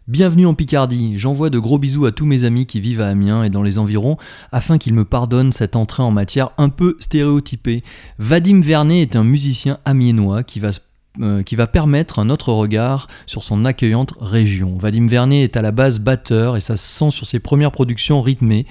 Bienvenue 0.07 0.47
en 0.47 0.55
Picardie, 0.55 1.13
j'envoie 1.19 1.51
de 1.51 1.59
gros 1.59 1.77
bisous 1.77 2.07
à 2.07 2.11
tous 2.11 2.25
mes 2.25 2.43
amis 2.43 2.65
qui 2.65 2.79
vivent 2.79 3.01
à 3.01 3.09
Amiens 3.09 3.43
et 3.43 3.51
dans 3.51 3.61
les 3.61 3.77
environs 3.77 4.17
afin 4.51 4.79
qu'ils 4.79 4.95
me 4.95 5.05
pardonnent 5.05 5.51
cette 5.51 5.75
entrée 5.75 6.01
en 6.01 6.09
matière 6.09 6.53
un 6.57 6.69
peu 6.69 6.97
stéréotypée. 6.99 7.83
Vadim 8.17 8.61
Vernet 8.61 9.03
est 9.03 9.15
un 9.15 9.23
musicien 9.23 9.77
amiénois 9.85 10.41
qui 10.41 10.59
va, 10.59 10.71
euh, 11.19 11.43
qui 11.43 11.55
va 11.55 11.67
permettre 11.67 12.17
un 12.17 12.31
autre 12.31 12.51
regard 12.51 13.05
sur 13.27 13.43
son 13.43 13.63
accueillante 13.63 14.15
région. 14.19 14.75
Vadim 14.79 15.05
Vernet 15.05 15.43
est 15.43 15.55
à 15.55 15.61
la 15.61 15.71
base 15.71 15.99
batteur 15.99 16.57
et 16.57 16.61
ça 16.61 16.77
se 16.77 16.87
sent 16.87 17.11
sur 17.11 17.27
ses 17.27 17.37
premières 17.37 17.71
productions 17.71 18.23
rythmées, 18.23 18.65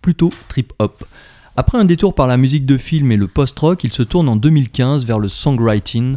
plutôt 0.00 0.30
trip-hop. 0.48 1.04
Après 1.54 1.76
un 1.76 1.84
détour 1.84 2.14
par 2.14 2.26
la 2.26 2.38
musique 2.38 2.64
de 2.64 2.78
film 2.78 3.12
et 3.12 3.16
le 3.16 3.28
post-rock, 3.28 3.84
il 3.84 3.92
se 3.92 4.02
tourne 4.02 4.28
en 4.28 4.36
2015 4.36 5.04
vers 5.04 5.18
le 5.18 5.28
songwriting. 5.28 6.16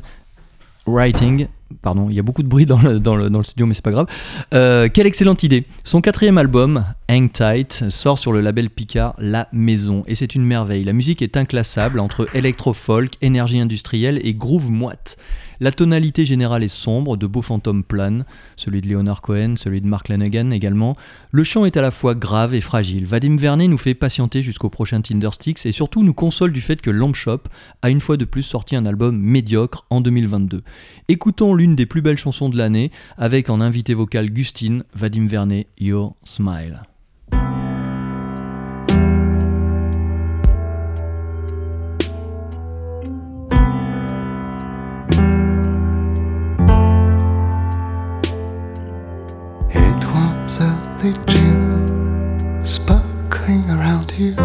Writing, 0.88 1.48
pardon, 1.82 2.10
il 2.10 2.16
y 2.16 2.20
a 2.20 2.24
beaucoup 2.24 2.42
de 2.42 2.48
bruit 2.48 2.66
dans 2.66 2.78
le, 2.78 3.44
studio, 3.44 3.66
mais 3.66 3.74
c'est 3.74 3.84
pas 3.84 3.92
grave. 3.92 4.08
Euh, 4.54 4.88
quelle 4.88 5.08
excellente 5.08 5.44
idée! 5.44 5.66
Son 5.84 6.00
quatrième 6.00 6.38
album, 6.38 6.86
Hang 7.10 7.30
Tight, 7.30 7.90
sort 7.90 8.18
sur 8.18 8.32
le 8.32 8.40
label 8.40 8.70
Picard 8.70 9.14
La 9.18 9.50
Maison, 9.52 10.04
et 10.08 10.16
c'est 10.16 10.36
une 10.36 10.46
merveille. 10.46 10.86
La 10.86 10.94
musique 10.94 11.22
est 11.22 11.36
inclassable 11.36 12.00
entre 12.00 12.34
électro-folk, 12.34 13.16
énergie 13.22 13.60
industrielle 13.60 14.22
et 14.24 14.34
groove 14.34 14.72
moite. 14.72 15.18
La 15.60 15.72
tonalité 15.72 16.26
générale 16.26 16.64
est 16.64 16.68
sombre, 16.68 17.18
de 17.18 17.28
beaux 17.28 17.42
fantômes 17.42 17.84
planent, 17.84 18.26
celui 18.56 18.82
de 18.82 18.88
Leonard 18.88 19.22
Cohen, 19.22 19.56
celui 19.58 19.82
de 19.82 19.88
Mark 19.88 20.10
Lanegan 20.10 20.52
également. 20.52 20.96
Le 21.32 21.44
chant 21.44 21.66
est 21.66 21.78
à 21.78 21.82
la 21.82 21.92
fois 21.92 22.16
grave 22.16 22.54
et 22.54 22.62
fragile. 22.62 23.06
Vadim 23.06 23.38
Vernet 23.38 23.68
nous 23.68 23.78
fait 23.78 23.94
patienter 23.94 24.42
jusqu'au 24.42 24.70
prochain 24.70 25.02
Tindersticks 25.02 25.66
et 25.66 25.72
surtout 25.72 26.04
nous 26.04 26.14
console 26.14 26.52
du 26.52 26.62
fait 26.62 26.82
que 26.82 26.90
Lamp 26.90 27.14
Shop 27.14 27.44
a 27.82 27.90
une 27.90 28.02
fois 28.02 28.18
de 28.18 28.26
plus 28.26 28.44
sorti 28.44 28.76
un 28.76 28.86
album 28.86 29.18
médiocre 29.18 29.86
en 29.90 30.02
2022. 30.02 30.64
Écoutons 31.08 31.54
l'une 31.54 31.76
des 31.76 31.86
plus 31.86 32.02
belles 32.02 32.18
chansons 32.18 32.50
de 32.50 32.58
l'année 32.58 32.92
avec 33.18 33.50
en 33.50 33.62
invité 33.62 33.94
vocal 33.94 34.30
Gustine, 34.30 34.84
Vadim 34.94 35.28
Vernet, 35.28 35.68
Your 35.80 36.16
Smile. 36.24 36.82
You. 54.18 54.36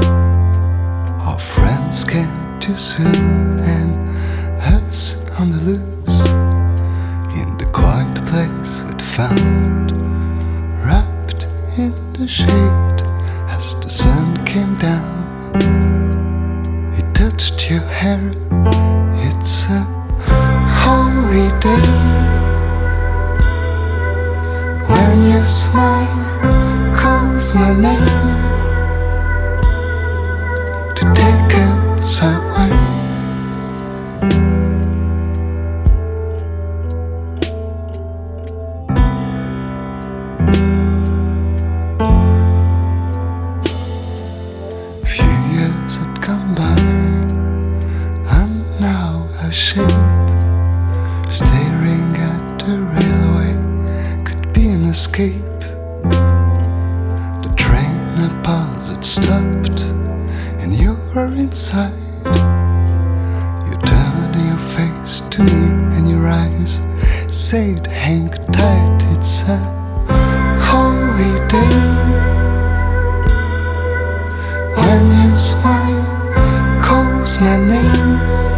Our 1.23 1.39
friends 1.39 2.05
came 2.05 2.59
too 2.59 2.75
soon, 2.75 3.61
and 3.61 3.99
us 4.61 5.29
on 5.39 5.51
the 5.51 5.61
loose. 5.69 6.21
In 7.41 7.57
the 7.59 7.69
quiet 7.73 8.15
place 8.27 8.83
we'd 8.87 9.03
found, 9.03 9.93
wrapped 10.85 11.45
in 11.79 11.95
the 12.15 12.27
shade, 12.27 13.01
as 13.49 13.75
the 13.81 13.91
sun 13.91 14.45
came 14.45 14.75
down. 14.77 15.55
He 16.95 17.03
touched 17.13 17.71
your 17.71 17.87
hair. 18.01 18.33
It's 19.27 19.67
a 19.67 19.81
holy 20.83 21.49
day 21.61 21.87
when 24.89 25.31
your 25.31 25.43
smile 25.43 26.95
calls 26.95 27.55
my 27.55 27.73
name 27.73 28.60
사 32.11 32.40
to 65.09 65.43
me, 65.45 65.97
and 65.97 66.11
your 66.11 66.27
eyes 66.29 66.83
said, 67.27 67.87
Hang 67.87 68.29
tight, 68.29 68.99
it's 69.09 69.43
a 69.49 69.57
holy 70.61 71.49
day. 71.49 71.77
When 74.77 75.05
your 75.23 75.37
smile 75.39 76.83
calls 76.83 77.41
my 77.41 77.57
name 77.57 78.50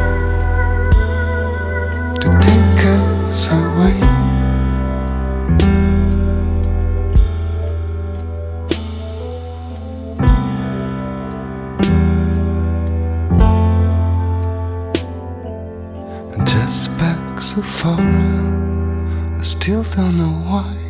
I 17.84 19.42
still 19.42 19.82
don't 19.82 20.16
know 20.16 20.30
why. 20.46 20.81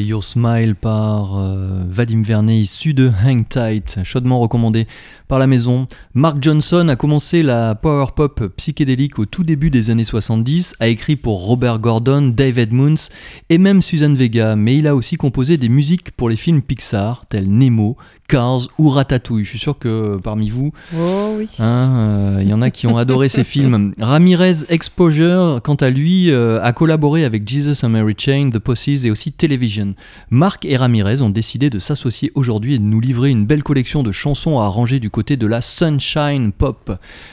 Your 0.00 0.24
Smile 0.24 0.74
par 0.74 1.36
euh, 1.36 1.84
Vadim 1.86 2.22
Vernet, 2.22 2.56
issu 2.56 2.94
de 2.94 3.10
Hang 3.24 3.46
Tight, 3.48 3.98
chaudement 4.04 4.40
recommandé 4.40 4.86
par 5.28 5.38
la 5.38 5.46
maison. 5.46 5.86
Mark 6.14 6.38
Johnson 6.40 6.88
a 6.88 6.96
commencé 6.96 7.42
la 7.42 7.74
power 7.74 8.06
pop 8.14 8.52
psychédélique 8.56 9.18
au 9.18 9.26
tout 9.26 9.44
début 9.44 9.70
des 9.70 9.90
années 9.90 10.04
70, 10.04 10.74
a 10.80 10.88
écrit 10.88 11.16
pour 11.16 11.46
Robert 11.46 11.78
Gordon, 11.78 12.32
David 12.34 12.72
Moons 12.72 13.08
et 13.48 13.58
même 13.58 13.82
Suzanne 13.82 14.14
Vega, 14.14 14.56
mais 14.56 14.76
il 14.76 14.86
a 14.86 14.94
aussi 14.94 15.16
composé 15.16 15.56
des 15.56 15.68
musiques 15.68 16.12
pour 16.12 16.28
les 16.28 16.36
films 16.36 16.62
Pixar, 16.62 17.26
tels 17.28 17.50
Nemo, 17.50 17.96
Cars 18.28 18.68
ou 18.78 18.88
Ratatouille. 18.88 19.44
Je 19.44 19.50
suis 19.50 19.58
sûr 19.58 19.78
que 19.78 20.18
parmi 20.22 20.48
vous, 20.48 20.72
Oh 20.96 21.34
oui. 21.36 21.48
Hein, 21.58 21.96
euh, 21.96 22.38
Il 22.42 22.48
y 22.48 22.54
en 22.54 22.62
a 22.62 22.70
qui 22.70 22.86
ont 22.86 22.96
adoré 22.96 23.28
ces 23.28 23.44
films. 23.44 23.92
Ramirez 24.00 24.64
Exposure, 24.68 25.60
quant 25.62 25.74
à 25.74 25.90
lui, 25.90 26.30
euh, 26.30 26.62
a 26.62 26.72
collaboré 26.72 27.24
avec 27.24 27.46
Jesus 27.46 27.84
and 27.84 27.90
Mary 27.90 28.14
Chain, 28.16 28.50
The 28.50 28.58
Posses 28.58 29.04
et 29.04 29.10
aussi 29.10 29.32
Television. 29.32 29.94
Marc 30.30 30.64
et 30.64 30.76
Ramirez 30.76 31.20
ont 31.20 31.30
décidé 31.30 31.68
de 31.68 31.78
s'associer 31.78 32.32
aujourd'hui 32.34 32.74
et 32.74 32.78
de 32.78 32.84
nous 32.84 33.00
livrer 33.00 33.30
une 33.30 33.44
belle 33.44 33.62
collection 33.62 34.02
de 34.02 34.12
chansons 34.12 34.58
à 34.58 34.64
arranger 34.64 34.98
du 34.98 35.10
côté 35.10 35.21
de 35.30 35.46
la 35.46 35.60
Sunshine 35.60 36.52
Pop. 36.52 36.90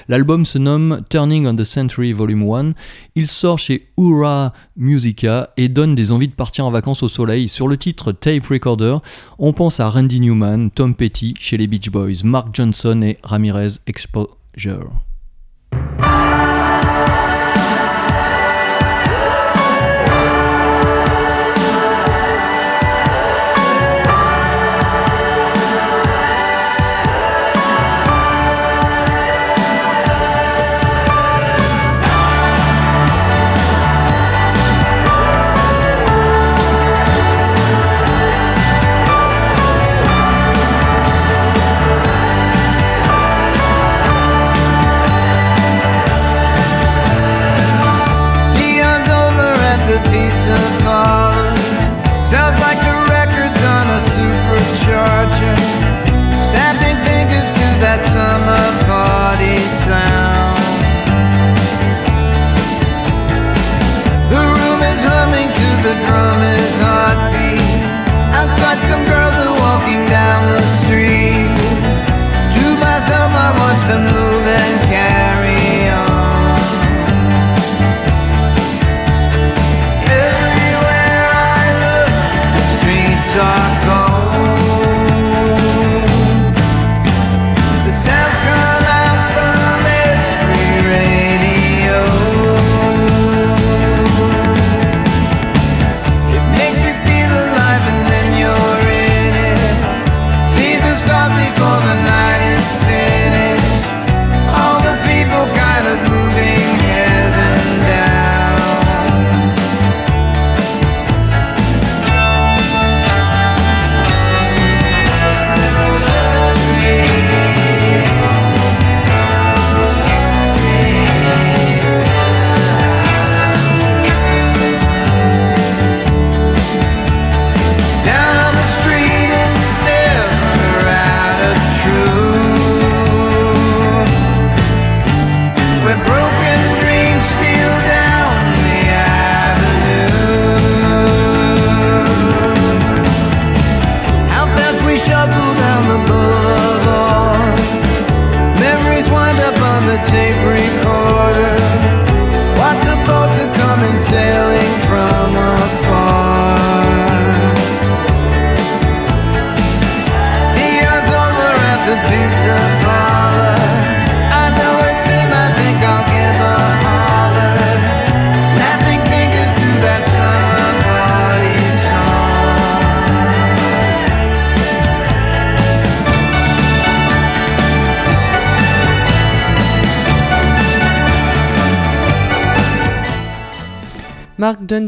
L'album 0.08 0.46
se 0.46 0.58
nomme 0.60 1.02
Turning 1.10 1.48
on 1.48 1.56
the 1.56 1.64
Century 1.64 2.14
Volume 2.14 2.44
1. 2.44 2.72
Il 3.16 3.28
sort 3.28 3.58
chez 3.58 3.88
Ura 3.98 4.54
Musica 4.78 5.50
et 5.58 5.70
donne 5.70 5.96
des 5.96 6.12
envies 6.12 6.28
de 6.28 6.34
partir 6.34 6.66
en 6.66 6.72
vacances 6.72 7.02
au 7.02 7.08
soleil. 7.08 7.50
Sur 7.50 7.68
le 7.68 7.78
titre 7.78 8.12
Tape 8.12 8.46
Recorder, 8.46 8.98
on 9.40 9.54
pense 9.54 9.80
à 9.80 9.90
Randy 9.90 10.20
Newman, 10.20 10.70
Tom 10.70 10.94
Petty 10.94 11.34
chez 11.40 11.58
les 11.58 11.68
Beach 11.68 11.90
Boys, 11.90 12.24
Mark 12.24 12.50
Johnson 12.54 13.02
et 13.02 13.18
Ramirez 13.24 13.80
Exposure. 13.88 14.92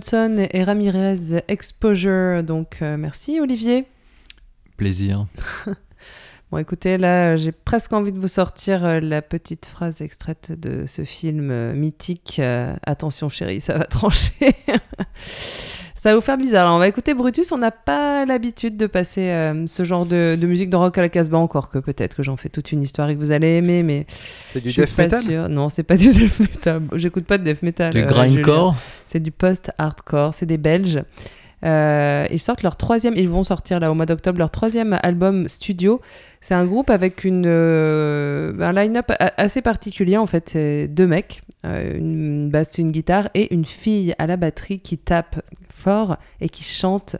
Johnson 0.01 0.47
et 0.51 0.63
Ramirez 0.63 1.43
Exposure. 1.47 2.43
Donc 2.43 2.79
euh, 2.81 2.97
merci 2.97 3.39
Olivier. 3.39 3.85
Plaisir. 4.77 5.27
Bon 6.51 6.57
écoutez, 6.57 6.97
là 6.97 7.37
j'ai 7.37 7.53
presque 7.53 7.93
envie 7.93 8.11
de 8.11 8.19
vous 8.19 8.27
sortir 8.27 8.83
euh, 8.83 8.99
la 8.99 9.21
petite 9.21 9.65
phrase 9.67 10.01
extraite 10.01 10.51
de 10.51 10.85
ce 10.85 11.05
film 11.05 11.49
euh, 11.49 11.73
mythique. 11.73 12.39
euh, 12.39 12.75
attention 12.83 13.29
chérie, 13.29 13.61
ça 13.61 13.77
va 13.77 13.85
trancher. 13.85 14.53
ça 16.01 16.09
va 16.09 16.15
vous 16.15 16.21
faire 16.21 16.37
bizarre. 16.37 16.65
Alors, 16.65 16.77
on 16.77 16.79
va 16.79 16.87
écouter 16.87 17.13
Brutus. 17.13 17.51
On 17.51 17.59
n'a 17.59 17.69
pas 17.69 18.25
l'habitude 18.25 18.75
de 18.75 18.87
passer 18.87 19.29
euh, 19.29 19.67
ce 19.67 19.83
genre 19.83 20.07
de, 20.07 20.35
de 20.35 20.47
musique 20.47 20.71
de 20.71 20.75
rock 20.75 20.97
à 20.97 21.01
la 21.01 21.09
Casbah 21.09 21.37
encore 21.37 21.69
que 21.69 21.77
peut-être 21.77 22.17
que 22.17 22.23
j'en 22.23 22.37
fais 22.37 22.49
toute 22.49 22.71
une 22.71 22.81
histoire 22.81 23.07
et 23.11 23.13
que 23.13 23.19
vous 23.19 23.29
allez 23.29 23.57
aimer, 23.57 23.83
mais 23.83 24.07
C'est 24.51 24.61
du 24.61 24.71
je 24.71 24.81
suis 24.81 24.81
death 24.81 24.95
pas 24.95 25.03
metal 25.03 25.21
sûre. 25.21 25.47
Non, 25.49 25.69
c'est 25.69 25.83
pas 25.83 25.97
du 25.97 26.11
death 26.11 26.39
metal. 26.39 26.81
J'écoute 26.95 27.25
pas 27.25 27.37
de 27.37 27.43
death 27.43 27.61
metal. 27.61 27.93
Du 27.93 27.99
euh, 27.99 28.05
grindcore. 28.05 28.75
C'est 29.05 29.19
du 29.19 29.29
post-hardcore. 29.29 30.33
C'est 30.33 30.47
des 30.47 30.57
Belges. 30.57 31.03
Euh, 31.63 32.25
ils 32.31 32.39
sortent 32.39 32.63
leur 32.63 32.75
troisième, 32.75 33.13
ils 33.15 33.29
vont 33.29 33.43
sortir 33.43 33.79
là 33.79 33.91
au 33.91 33.93
mois 33.93 34.05
d'octobre 34.05 34.39
leur 34.39 34.49
troisième 34.49 34.97
album 35.03 35.47
studio. 35.47 36.01
C'est 36.39 36.55
un 36.55 36.65
groupe 36.65 36.89
avec 36.89 37.23
une, 37.23 37.45
euh, 37.45 38.53
un 38.59 38.73
line-up 38.73 39.11
assez 39.37 39.61
particulier 39.61 40.17
en 40.17 40.25
fait. 40.25 40.49
C'est 40.49 40.87
deux 40.87 41.05
mecs, 41.05 41.41
euh, 41.65 41.97
une 41.97 42.49
basse, 42.49 42.77
une 42.79 42.91
guitare 42.91 43.29
et 43.35 43.53
une 43.53 43.65
fille 43.65 44.15
à 44.17 44.25
la 44.25 44.37
batterie 44.37 44.79
qui 44.79 44.97
tape 44.97 45.41
fort 45.81 46.17
et 46.39 46.49
qui 46.49 46.63
chante 46.63 47.17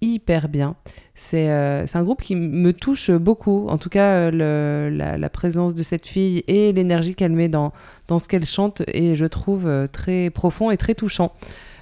hyper 0.00 0.48
bien. 0.48 0.76
C'est 1.14 1.48
euh, 1.48 1.86
un 1.94 2.04
groupe 2.04 2.22
qui 2.22 2.36
me 2.36 2.72
touche 2.72 3.10
beaucoup. 3.10 3.66
En 3.68 3.78
tout 3.78 3.88
cas, 3.88 4.30
euh, 4.30 4.90
la, 4.90 5.28
présence 5.30 5.74
de 5.74 5.82
cette 5.82 6.06
fille 6.06 6.44
et 6.46 6.72
l'énergie 6.72 7.14
qu'elle 7.14 7.32
met 7.32 7.48
dans, 7.48 7.72
dans 8.08 8.18
ce 8.18 8.28
qu'elle 8.28 8.44
chante 8.44 8.82
et 8.88 9.16
je 9.16 9.24
trouve 9.24 9.66
euh, 9.66 9.86
très 9.86 10.30
profond 10.30 10.70
et 10.70 10.76
très 10.76 10.94
touchant. 10.94 11.32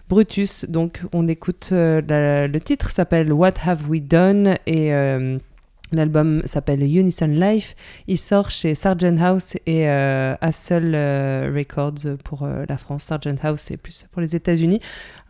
Brutus, 0.08 0.66
donc 0.68 1.02
on 1.12 1.28
écoute 1.28 1.68
le 1.72 2.58
titre 2.58 2.90
s'appelle 2.90 3.32
What 3.32 3.54
Have 3.64 3.88
We 3.88 4.02
Done 4.02 4.56
et 4.66 4.92
l'album 5.93 6.43
s'appelle 6.45 6.82
Unison 6.82 7.26
Life. 7.26 7.74
Il 8.07 8.18
sort 8.18 8.51
chez 8.51 8.74
Sargent 8.74 9.16
House 9.18 9.57
et 9.66 9.89
euh, 9.89 10.35
Hassel 10.41 10.95
euh, 10.95 11.53
Records 11.55 12.16
pour 12.24 12.43
euh, 12.43 12.64
la 12.68 12.78
France. 12.78 13.05
Sargent 13.05 13.37
House 13.43 13.61
c'est 13.61 13.76
plus 13.76 14.07
pour 14.11 14.20
les 14.20 14.37
États-Unis. 14.37 14.80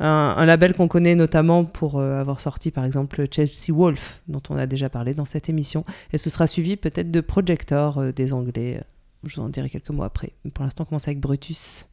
Un, 0.00 0.44
label 0.44 0.74
qu'on 0.74 0.88
connaît 0.88 1.14
notamment 1.14 1.64
pour 1.64 1.98
euh, 1.98 2.20
avoir 2.20 2.40
sorti 2.40 2.70
par 2.70 2.84
exemple 2.84 3.26
Chelsea 3.30 3.72
Wolf 3.72 4.22
dont 4.28 4.42
on 4.50 4.56
a 4.56 4.66
déjà 4.66 4.88
parlé 4.88 5.14
dans 5.14 5.24
cette 5.24 5.48
émission 5.48 5.84
et 6.12 6.18
ce 6.18 6.30
sera 6.30 6.46
suivi 6.46 6.76
peut-être 6.76 7.10
de 7.10 7.20
Projector 7.20 8.12
des 8.12 8.32
Anglais. 8.32 8.82
Je 9.24 9.36
vous 9.36 9.46
en 9.46 9.48
dirai 9.48 9.70
quelques 9.70 9.90
mots 9.90 10.02
après. 10.02 10.32
Mais 10.44 10.50
pour 10.50 10.64
l'instant, 10.64 10.84
on 10.84 10.86
commence 10.86 11.08
avec 11.08 11.20
Brutus. 11.20 11.88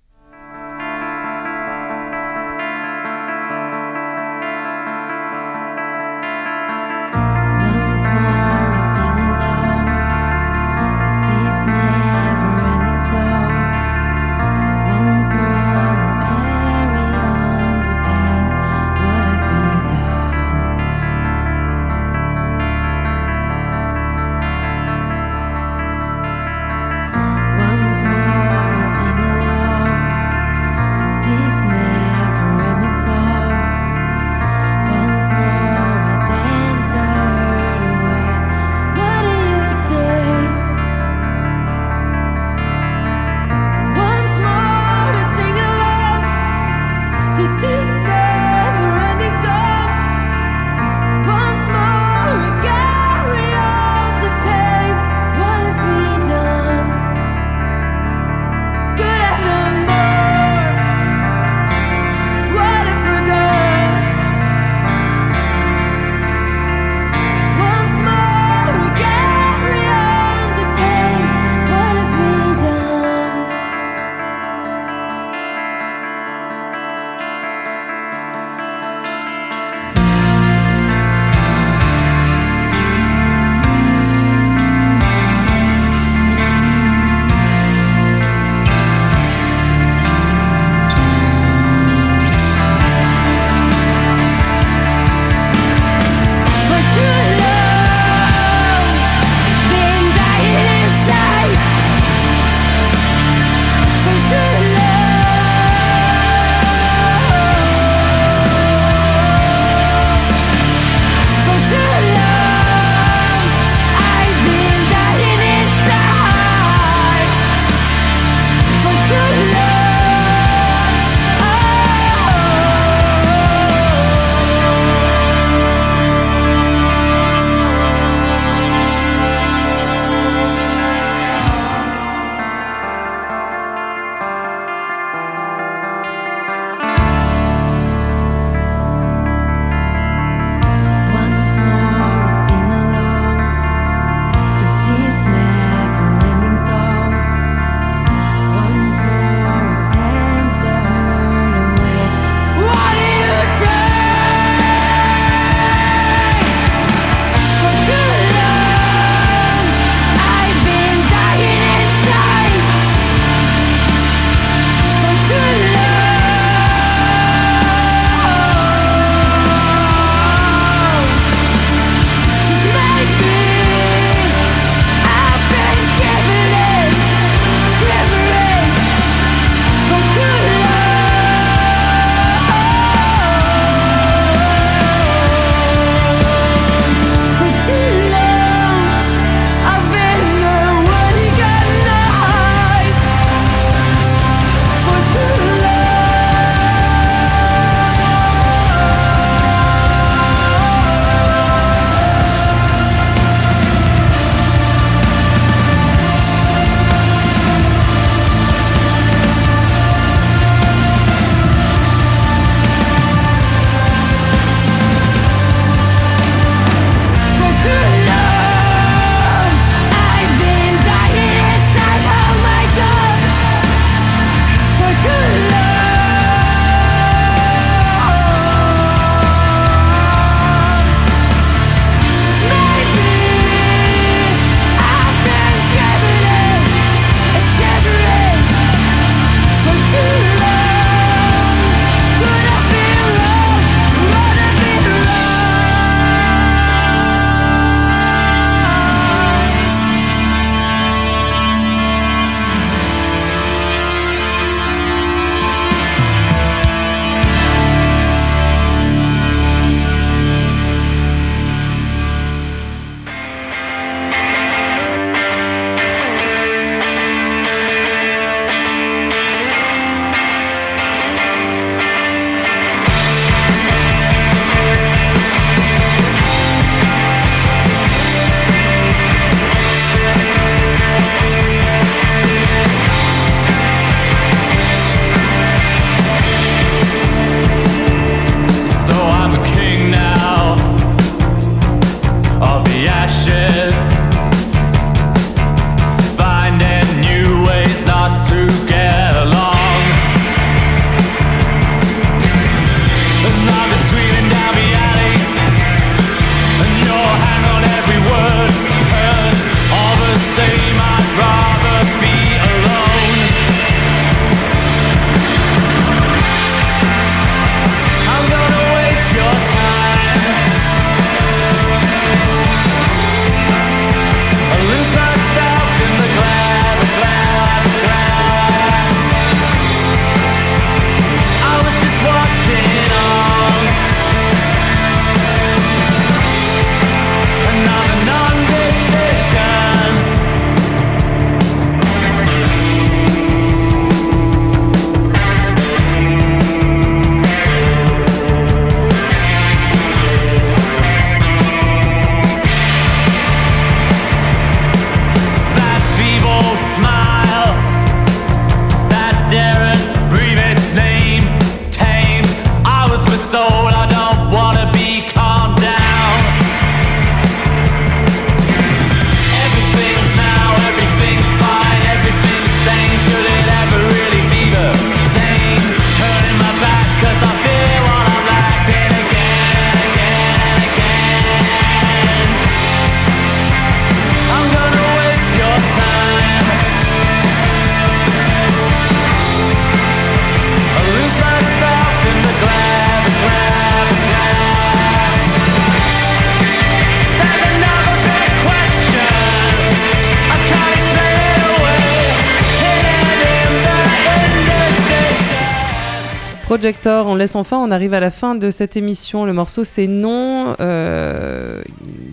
Projector. 406.61 407.07
On 407.07 407.15
laisse 407.15 407.35
enfin, 407.35 407.57
on 407.57 407.71
arrive 407.71 407.95
à 407.95 407.99
la 407.99 408.11
fin 408.11 408.35
de 408.35 408.51
cette 408.51 408.77
émission. 408.77 409.25
Le 409.25 409.33
morceau 409.33 409.63
c'est 409.63 409.87
non. 409.87 410.55
Euh, 410.59 411.63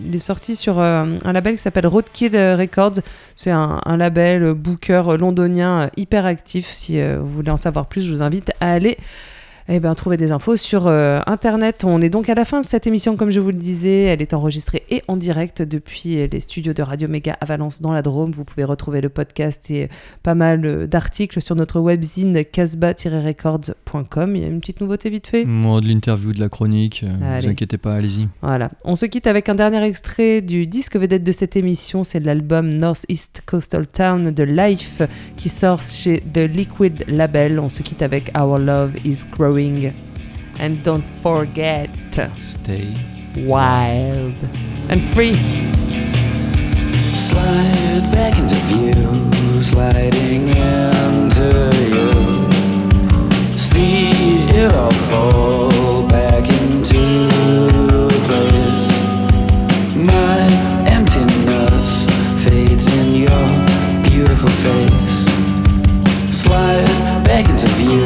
il 0.07 0.15
est 0.15 0.17
sorti 0.17 0.55
sur 0.55 0.79
euh, 0.79 1.05
un 1.23 1.33
label 1.33 1.53
qui 1.53 1.61
s'appelle 1.61 1.85
Roadkill 1.85 2.35
Records. 2.35 3.01
C'est 3.35 3.51
un, 3.51 3.79
un 3.85 3.95
label 3.95 4.55
booker 4.55 5.03
londonien 5.19 5.91
hyper 5.97 6.25
actif. 6.25 6.65
Si 6.71 6.99
euh, 6.99 7.19
vous 7.19 7.29
voulez 7.29 7.51
en 7.51 7.57
savoir 7.57 7.85
plus, 7.85 8.01
je 8.01 8.11
vous 8.11 8.23
invite 8.23 8.51
à 8.59 8.71
aller. 8.71 8.97
Eh 9.71 9.79
ben, 9.79 9.93
trouver 9.93 10.17
des 10.17 10.31
infos 10.31 10.57
sur 10.57 10.87
euh, 10.87 11.19
internet. 11.27 11.83
On 11.83 12.01
est 12.01 12.09
donc 12.09 12.27
à 12.27 12.33
la 12.33 12.43
fin 12.43 12.61
de 12.61 12.67
cette 12.67 12.87
émission, 12.87 13.15
comme 13.15 13.29
je 13.29 13.39
vous 13.39 13.49
le 13.51 13.53
disais. 13.53 14.05
Elle 14.05 14.19
est 14.19 14.33
enregistrée 14.33 14.81
et 14.89 15.03
en 15.07 15.15
direct 15.15 15.61
depuis 15.61 16.27
les 16.27 16.39
studios 16.39 16.73
de 16.73 16.81
Radio 16.81 17.07
Méga 17.07 17.37
à 17.39 17.45
Valence 17.45 17.79
dans 17.79 17.91
la 17.91 18.01
Drôme. 18.01 18.31
Vous 18.31 18.45
pouvez 18.45 18.63
retrouver 18.63 18.99
le 18.99 19.09
podcast 19.09 19.69
et 19.69 19.87
pas 20.23 20.33
mal 20.33 20.65
euh, 20.65 20.87
d'articles 20.87 21.39
sur 21.43 21.55
notre 21.55 21.79
webzine 21.81 22.43
casbah-records.com. 22.45 24.35
Il 24.35 24.41
y 24.41 24.43
a 24.43 24.47
une 24.47 24.59
petite 24.59 24.81
nouveauté 24.81 25.11
vite 25.11 25.27
fait? 25.27 25.45
Moi, 25.45 25.81
de 25.81 25.87
l'interview, 25.87 26.33
de 26.33 26.39
la 26.39 26.49
chronique, 26.49 27.05
euh, 27.07 27.35
Allez. 27.35 27.45
vous 27.45 27.51
inquiétez 27.51 27.77
pas, 27.77 27.93
allez-y. 27.93 28.27
Voilà. 28.41 28.71
On 28.85 28.95
se 28.95 29.05
quitte 29.05 29.27
avec 29.27 29.49
un 29.49 29.55
dernier 29.55 29.83
extrait 29.83 30.41
du 30.41 30.65
disque 30.65 30.95
vedette 30.95 31.23
de 31.23 31.31
cette 31.31 31.55
émission. 31.55 32.03
C'est 32.03 32.21
l'album 32.21 32.73
Northeast 32.73 33.43
Coastal 33.45 33.85
Town 33.85 34.31
de 34.31 34.43
Life 34.43 35.03
qui 35.37 35.49
sort 35.49 35.83
chez 35.83 36.23
The 36.33 36.39
Liquid 36.39 37.05
Label. 37.07 37.59
On 37.59 37.69
se 37.69 37.83
quitte 37.83 38.01
avec 38.01 38.31
Our 38.35 38.57
Love 38.57 38.93
is 39.05 39.19
Growing. 39.31 39.58
And 39.59 40.81
don't 40.85 41.03
forget, 41.21 41.89
stay 42.37 42.95
wild 43.35 44.33
and 44.87 45.01
free. 45.13 45.35
Slide 47.13 48.09
back 48.13 48.39
into 48.39 48.55
view, 48.71 49.61
sliding 49.61 50.47
into 50.47 51.51
you. 51.91 52.49
See 53.57 54.47
it 54.55 54.71
all 54.71 54.91
fall 54.91 56.07
back 56.07 56.47
into 56.47 57.19
place. 58.27 58.87
My 59.97 60.39
emptiness 60.87 62.07
fades 62.45 62.87
in 62.95 63.27
your 63.27 63.45
beautiful 64.09 64.47
face. 64.63 65.27
Slide 66.31 67.23
back 67.25 67.49
into 67.49 67.67
view, 67.75 68.05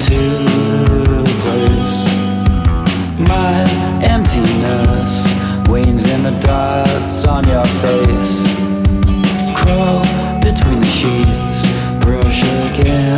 dots 6.41 7.25
on 7.25 7.47
your 7.47 7.65
face. 7.83 8.43
Crawl 9.55 10.01
between 10.41 10.79
the 10.79 10.91
sheets, 10.97 11.65
brush 12.03 12.41
again. 12.69 13.10